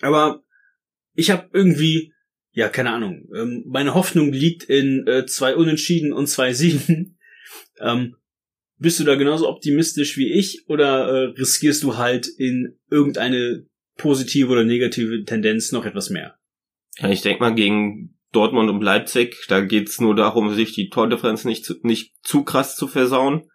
Aber 0.00 0.42
ich 1.14 1.30
habe 1.30 1.48
irgendwie, 1.52 2.12
ja, 2.52 2.68
keine 2.68 2.90
Ahnung, 2.90 3.28
ähm, 3.34 3.64
meine 3.66 3.94
Hoffnung 3.94 4.32
liegt 4.32 4.64
in 4.64 5.06
äh, 5.06 5.26
zwei 5.26 5.54
Unentschieden 5.54 6.12
und 6.12 6.26
zwei 6.26 6.52
Siegen. 6.52 7.18
ähm, 7.80 8.16
bist 8.78 9.00
du 9.00 9.04
da 9.04 9.14
genauso 9.14 9.48
optimistisch 9.48 10.16
wie 10.16 10.32
ich 10.32 10.68
oder 10.68 11.08
äh, 11.08 11.24
riskierst 11.38 11.82
du 11.82 11.96
halt 11.96 12.26
in 12.26 12.78
irgendeine 12.90 13.66
positive 13.96 14.50
oder 14.50 14.64
negative 14.64 15.24
Tendenz 15.24 15.72
noch 15.72 15.86
etwas 15.86 16.10
mehr? 16.10 16.38
Ja, 16.98 17.10
ich 17.10 17.22
denke 17.22 17.40
mal 17.40 17.54
gegen 17.54 18.18
Dortmund 18.32 18.68
und 18.68 18.82
Leipzig, 18.82 19.46
da 19.48 19.60
geht's 19.60 20.00
nur 20.00 20.14
darum, 20.14 20.54
sich 20.54 20.72
die 20.72 20.90
Tordifferenz 20.90 21.44
nicht 21.44 21.84
nicht 21.84 22.14
zu 22.22 22.44
krass 22.44 22.76
zu 22.76 22.88
versauen. 22.88 23.48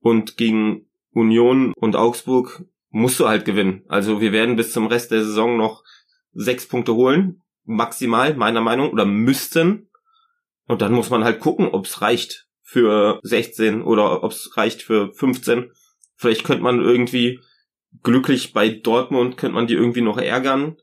Und 0.00 0.36
gegen 0.36 0.86
Union 1.12 1.72
und 1.76 1.96
Augsburg 1.96 2.64
musst 2.90 3.20
du 3.20 3.28
halt 3.28 3.44
gewinnen. 3.44 3.84
Also 3.88 4.20
wir 4.20 4.32
werden 4.32 4.56
bis 4.56 4.72
zum 4.72 4.86
Rest 4.86 5.10
der 5.10 5.22
Saison 5.22 5.56
noch 5.56 5.84
sechs 6.32 6.66
Punkte 6.66 6.94
holen, 6.94 7.42
maximal, 7.64 8.34
meiner 8.34 8.60
Meinung, 8.60 8.90
oder 8.90 9.04
müssten. 9.04 9.90
Und 10.66 10.82
dann 10.82 10.92
muss 10.92 11.10
man 11.10 11.24
halt 11.24 11.40
gucken, 11.40 11.68
ob's 11.68 12.00
reicht 12.00 12.46
für 12.62 13.20
16 13.22 13.82
oder 13.82 14.22
ob 14.22 14.32
es 14.32 14.56
reicht 14.56 14.82
für 14.82 15.12
15. 15.12 15.72
Vielleicht 16.16 16.44
könnte 16.44 16.62
man 16.62 16.80
irgendwie 16.80 17.40
glücklich 18.02 18.52
bei 18.52 18.68
Dortmund 18.68 19.36
könnte 19.36 19.54
man 19.54 19.66
die 19.66 19.74
irgendwie 19.74 20.00
noch 20.02 20.18
ärgern 20.18 20.76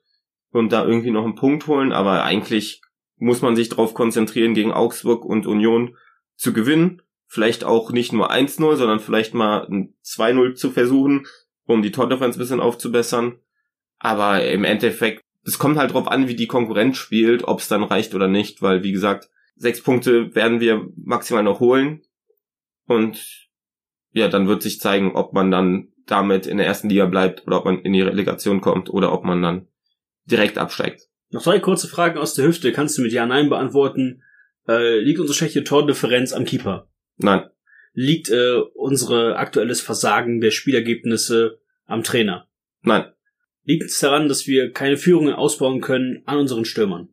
und 0.52 0.72
da 0.72 0.86
irgendwie 0.86 1.12
noch 1.12 1.24
einen 1.24 1.36
Punkt 1.36 1.68
holen, 1.68 1.92
aber 1.92 2.24
eigentlich 2.24 2.82
muss 3.18 3.42
man 3.42 3.56
sich 3.56 3.70
darauf 3.70 3.94
konzentrieren, 3.94 4.54
gegen 4.54 4.72
Augsburg 4.72 5.26
und 5.26 5.48
Union 5.48 5.96
zu 6.36 6.54
gewinnen. 6.54 7.02
Vielleicht 7.28 7.63
auch 7.63 7.92
nicht 7.92 8.13
nur 8.13 8.32
1-0, 8.32 8.76
sondern 8.76 9.00
vielleicht 9.00 9.34
mal 9.34 9.68
ein 9.68 9.94
2-0 10.04 10.56
zu 10.56 10.72
versuchen, 10.72 11.28
um 11.66 11.82
die 11.82 11.92
Tordifferenz 11.92 12.36
ein 12.36 12.40
bisschen 12.40 12.62
aufzubessern. 12.62 13.40
Aber 14.00 14.46
im 14.46 14.63
Endeffekt, 14.63 15.22
es 15.44 15.60
kommt 15.60 15.78
halt 15.78 15.94
drauf 15.94 16.08
an, 16.08 16.28
wie 16.28 16.36
die 16.36 16.48
Konkurrenz 16.48 16.98
spielt, 16.98 17.44
ob 17.44 17.60
es 17.60 17.68
dann 17.68 17.84
reicht 17.84 18.16
oder 18.16 18.28
nicht, 18.28 18.62
weil 18.62 18.84
wie 18.84 18.92
gesagt, 18.92 19.30
Sechs 19.60 19.82
Punkte 19.82 20.36
werden 20.36 20.60
wir 20.60 20.88
maximal 20.96 21.44
noch 21.44 21.60
holen. 21.60 22.04
Und 22.86 23.50
ja, 24.13 24.28
dann 24.28 24.48
wird 24.48 24.62
sich 24.62 24.80
zeigen, 24.80 25.16
ob 25.16 25.34
man 25.34 25.50
dann 25.52 25.90
damit 26.06 26.46
in 26.46 26.58
der 26.58 26.68
ersten 26.68 26.90
Liga 26.90 27.06
bleibt 27.06 27.46
oder 27.48 27.58
ob 27.58 27.66
man 27.66 27.82
in 27.82 27.92
die 27.92 28.02
Relegation 28.02 28.62
kommt 28.62 28.90
oder 28.90 29.12
ob 29.12 29.26
man 29.26 29.42
dann 29.42 29.68
direkt 30.26 30.58
absteigt. 30.58 31.10
Noch 31.32 31.42
zwei 31.42 31.60
kurze 31.60 31.88
Fragen 31.88 32.18
aus 32.18 32.36
der 32.36 32.46
Hüfte. 32.46 32.72
Kannst 32.72 32.98
du 32.98 33.02
mit 33.02 33.12
Ja, 33.12 33.26
Nein 33.26 33.50
beantworten? 33.50 34.22
Äh, 34.68 35.00
liegt 35.00 35.20
unsere 35.20 35.36
schlechte 35.36 35.63
Tordifferenz 35.63 36.34
am 36.34 36.46
Keeper? 36.46 36.88
Nein. 37.17 37.49
Liegt 37.93 38.30
äh, 38.30 38.60
unsere 38.75 39.38
aktuelles 39.38 39.82
Versagen 39.82 40.39
der 40.39 40.51
Spielergebnisse 40.51 41.60
am 41.86 42.03
Trainer? 42.03 42.47
Nein. 42.82 43.06
Liegt 43.63 43.86
es 43.86 43.99
daran, 43.99 44.30
dass 44.30 44.47
wir 44.47 44.71
keine 44.71 44.97
Führungen 44.97 45.34
ausbauen 45.34 45.82
können 45.82 46.21
an 46.25 46.38
unseren 46.38 46.63
Stürmern? 46.63 47.10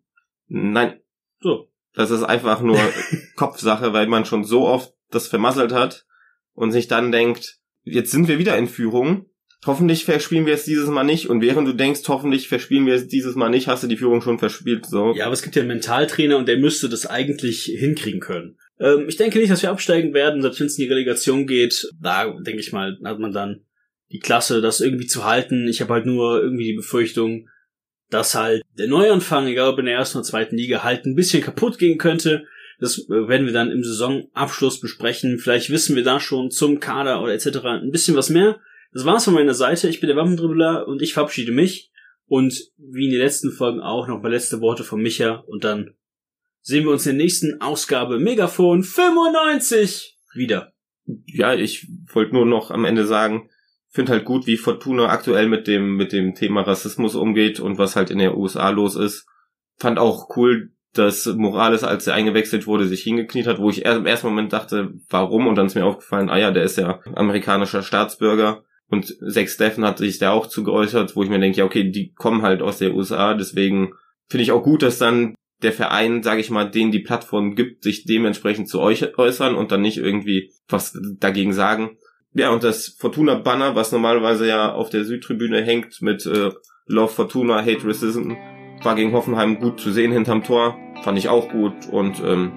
Nein. 0.46 1.00
So, 1.40 1.68
das 1.94 2.10
ist 2.10 2.22
einfach 2.22 2.60
nur 2.60 2.78
Kopfsache, 3.36 3.92
weil 3.92 4.06
man 4.06 4.24
schon 4.24 4.44
so 4.44 4.66
oft 4.66 4.92
das 5.10 5.26
vermasselt 5.26 5.72
hat 5.72 6.06
und 6.52 6.72
sich 6.72 6.86
dann 6.86 7.12
denkt, 7.12 7.58
jetzt 7.82 8.10
sind 8.10 8.28
wir 8.28 8.38
wieder 8.38 8.56
in 8.56 8.68
Führung. 8.68 9.26
Hoffentlich 9.66 10.04
verspielen 10.04 10.46
wir 10.46 10.54
es 10.54 10.64
dieses 10.64 10.88
Mal 10.88 11.04
nicht. 11.04 11.30
Und 11.30 11.40
während 11.40 11.66
du 11.66 11.72
denkst, 11.72 12.02
hoffentlich 12.08 12.48
verspielen 12.48 12.86
wir 12.86 12.94
es 12.94 13.08
dieses 13.08 13.34
Mal 13.34 13.48
nicht, 13.48 13.66
hast 13.66 13.82
du 13.82 13.86
die 13.86 13.96
Führung 13.96 14.20
schon 14.20 14.38
verspielt. 14.38 14.86
So. 14.86 15.14
Ja, 15.14 15.24
aber 15.24 15.32
es 15.32 15.42
gibt 15.42 15.56
ja 15.56 15.62
einen 15.62 15.68
Mentaltrainer 15.68 16.36
und 16.36 16.46
der 16.46 16.58
müsste 16.58 16.88
das 16.88 17.06
eigentlich 17.06 17.64
hinkriegen 17.64 18.20
können. 18.20 18.58
Ähm, 18.78 19.06
ich 19.08 19.16
denke 19.16 19.38
nicht, 19.38 19.50
dass 19.50 19.62
wir 19.62 19.70
absteigen 19.70 20.14
werden, 20.14 20.42
selbst 20.42 20.60
wenn 20.60 20.66
es 20.66 20.78
in 20.78 20.84
die 20.84 20.92
Relegation 20.92 21.46
geht. 21.46 21.88
Da 22.00 22.30
denke 22.30 22.60
ich 22.60 22.72
mal, 22.72 22.98
hat 23.04 23.18
man 23.18 23.32
dann 23.32 23.64
die 24.10 24.20
Klasse, 24.20 24.60
das 24.60 24.80
irgendwie 24.80 25.06
zu 25.06 25.24
halten. 25.24 25.66
Ich 25.68 25.80
habe 25.80 25.92
halt 25.92 26.06
nur 26.06 26.40
irgendwie 26.42 26.64
die 26.64 26.76
Befürchtung, 26.76 27.48
dass 28.10 28.34
halt 28.34 28.62
der 28.78 28.88
Neuanfang, 28.88 29.46
egal 29.46 29.70
ob 29.70 29.78
in 29.78 29.87
der 29.87 29.94
ersten 29.94 30.18
oder 30.18 30.26
zweiten 30.26 30.56
Liga, 30.56 30.84
halt 30.84 31.04
ein 31.04 31.14
bisschen 31.14 31.42
kaputt 31.42 31.78
gehen 31.78 31.98
könnte. 31.98 32.46
Das 32.80 32.98
äh, 32.98 33.28
werden 33.28 33.46
wir 33.46 33.52
dann 33.52 33.70
im 33.70 33.84
Saisonabschluss 33.84 34.80
besprechen. 34.80 35.38
Vielleicht 35.38 35.70
wissen 35.70 35.96
wir 35.96 36.04
da 36.04 36.20
schon 36.20 36.50
zum 36.50 36.80
Kader 36.80 37.22
oder 37.22 37.32
etc. 37.32 37.58
ein 37.64 37.90
bisschen 37.90 38.16
was 38.16 38.30
mehr. 38.30 38.60
Das 38.92 39.04
war's 39.04 39.24
von 39.24 39.34
meiner 39.34 39.54
Seite. 39.54 39.88
Ich 39.88 40.00
bin 40.00 40.08
der 40.08 40.16
Waffendribbler 40.16 40.87
und 40.87 41.02
ich 41.02 41.14
verabschiede 41.14 41.52
mich. 41.52 41.90
Und 42.26 42.70
wie 42.78 43.06
in 43.06 43.10
den 43.10 43.20
letzten 43.20 43.50
Folgen 43.50 43.80
auch 43.80 44.08
noch 44.08 44.22
mal 44.22 44.32
letzte 44.32 44.60
Worte 44.60 44.84
von 44.84 45.02
Micha. 45.02 45.44
Und 45.46 45.64
dann 45.64 45.94
sehen 46.64 46.85
wir 46.85 46.92
uns 46.92 47.07
in 47.07 47.16
der 47.16 47.24
nächsten 47.24 47.61
Ausgabe 47.61 48.18
Megafon 48.18 48.83
95 48.83 50.18
wieder. 50.35 50.72
Ja, 51.27 51.55
ich 51.55 51.87
wollte 52.12 52.35
nur 52.35 52.46
noch 52.46 52.70
am 52.70 52.87
Ende 52.87 53.07
sagen, 53.07 53.50
finde 53.90 54.12
halt 54.12 54.24
gut, 54.24 54.46
wie 54.46 54.57
Fortuna 54.57 55.09
aktuell 55.09 55.46
mit 55.46 55.66
dem, 55.66 55.96
mit 55.96 56.12
dem 56.12 56.35
Thema 56.35 56.62
Rassismus 56.62 57.14
umgeht 57.14 57.61
und 57.61 57.77
was 57.77 57.96
halt 57.96 58.11
in 58.11 58.18
der 58.18 58.37
USA 58.37 58.70
los 58.70 58.96
ist. 58.96 59.27
Fand 59.77 59.98
auch 59.98 60.35
cool, 60.37 60.72
dass 60.94 61.27
Morales, 61.27 61.85
als 61.85 62.07
er 62.07 62.14
eingewechselt 62.14 62.66
wurde, 62.66 62.87
sich 62.87 63.03
hingekniet 63.03 63.46
hat, 63.46 63.59
wo 63.59 63.68
ich 63.68 63.85
im 63.85 64.07
ersten 64.07 64.29
Moment 64.29 64.53
dachte, 64.53 64.94
warum? 65.11 65.46
Und 65.46 65.57
dann 65.57 65.66
ist 65.66 65.74
mir 65.74 65.85
aufgefallen, 65.85 66.31
ah 66.31 66.38
ja, 66.38 66.50
der 66.50 66.62
ist 66.62 66.79
ja 66.79 67.00
amerikanischer 67.14 67.83
Staatsbürger. 67.83 68.64
Und 68.88 69.14
Zack 69.31 69.50
Steffen 69.50 69.85
hat 69.85 69.98
sich 69.98 70.18
da 70.18 70.31
auch 70.31 70.46
zu 70.46 70.64
geäußert, 70.64 71.14
wo 71.14 71.22
ich 71.22 71.29
mir 71.29 71.40
denke, 71.40 71.59
ja, 71.59 71.64
okay, 71.64 71.90
die 71.90 72.12
kommen 72.14 72.42
halt 72.42 72.62
aus 72.62 72.79
der 72.79 72.94
USA, 72.94 73.35
deswegen 73.35 73.92
finde 74.29 74.44
ich 74.44 74.53
auch 74.53 74.62
gut, 74.62 74.83
dass 74.83 74.98
dann 74.98 75.35
der 75.64 75.72
Verein, 75.72 76.22
sage 76.22 76.40
ich 76.40 76.50
mal, 76.50 76.70
denen 76.70 76.92
die 76.92 77.00
Plattform 77.00 77.55
gibt, 77.55 77.83
sich 77.83 78.05
dementsprechend 78.05 78.68
zu 78.68 78.81
euch 78.81 79.18
äußern 79.18 79.55
und 79.55 79.72
dann 79.72 79.83
nicht 79.83 79.98
irgendwie 79.98 80.53
was 80.68 80.98
dagegen 81.18 81.53
sagen. 81.53 81.96
Ja, 82.35 82.50
und 82.50 82.64
das 82.64 82.88
Fortuna-Banner, 82.98 83.74
was 83.74 83.92
normalerweise 83.92 84.46
ja 84.46 84.72
auf 84.72 84.90
der 84.90 85.05
Südtribüne 85.05 85.62
hängt 85.62 86.03
mit 86.03 86.27
äh, 86.27 86.50
Love 86.87 87.12
Fortuna, 87.12 87.61
Hate 87.61 87.87
Racism, 87.87 88.33
war 88.83 88.94
gegen 88.94 89.12
Hoffenheim 89.12 89.61
gut 89.61 89.81
zu 89.81 89.92
sehen 89.92 90.12
hinterm 90.12 90.42
Tor. 90.42 90.77
Fand 91.03 91.18
ich 91.18 91.29
auch 91.29 91.48
gut 91.48 91.74
und 91.90 92.20
ähm, 92.24 92.53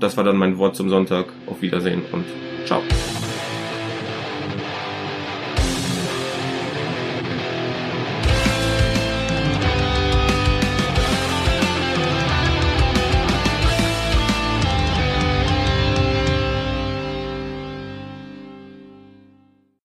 das 0.00 0.16
war 0.16 0.24
dann 0.24 0.36
mein 0.36 0.58
Wort 0.58 0.76
zum 0.76 0.88
Sonntag. 0.88 1.26
Auf 1.46 1.62
Wiedersehen 1.62 2.02
und 2.12 2.24
ciao. 2.66 2.82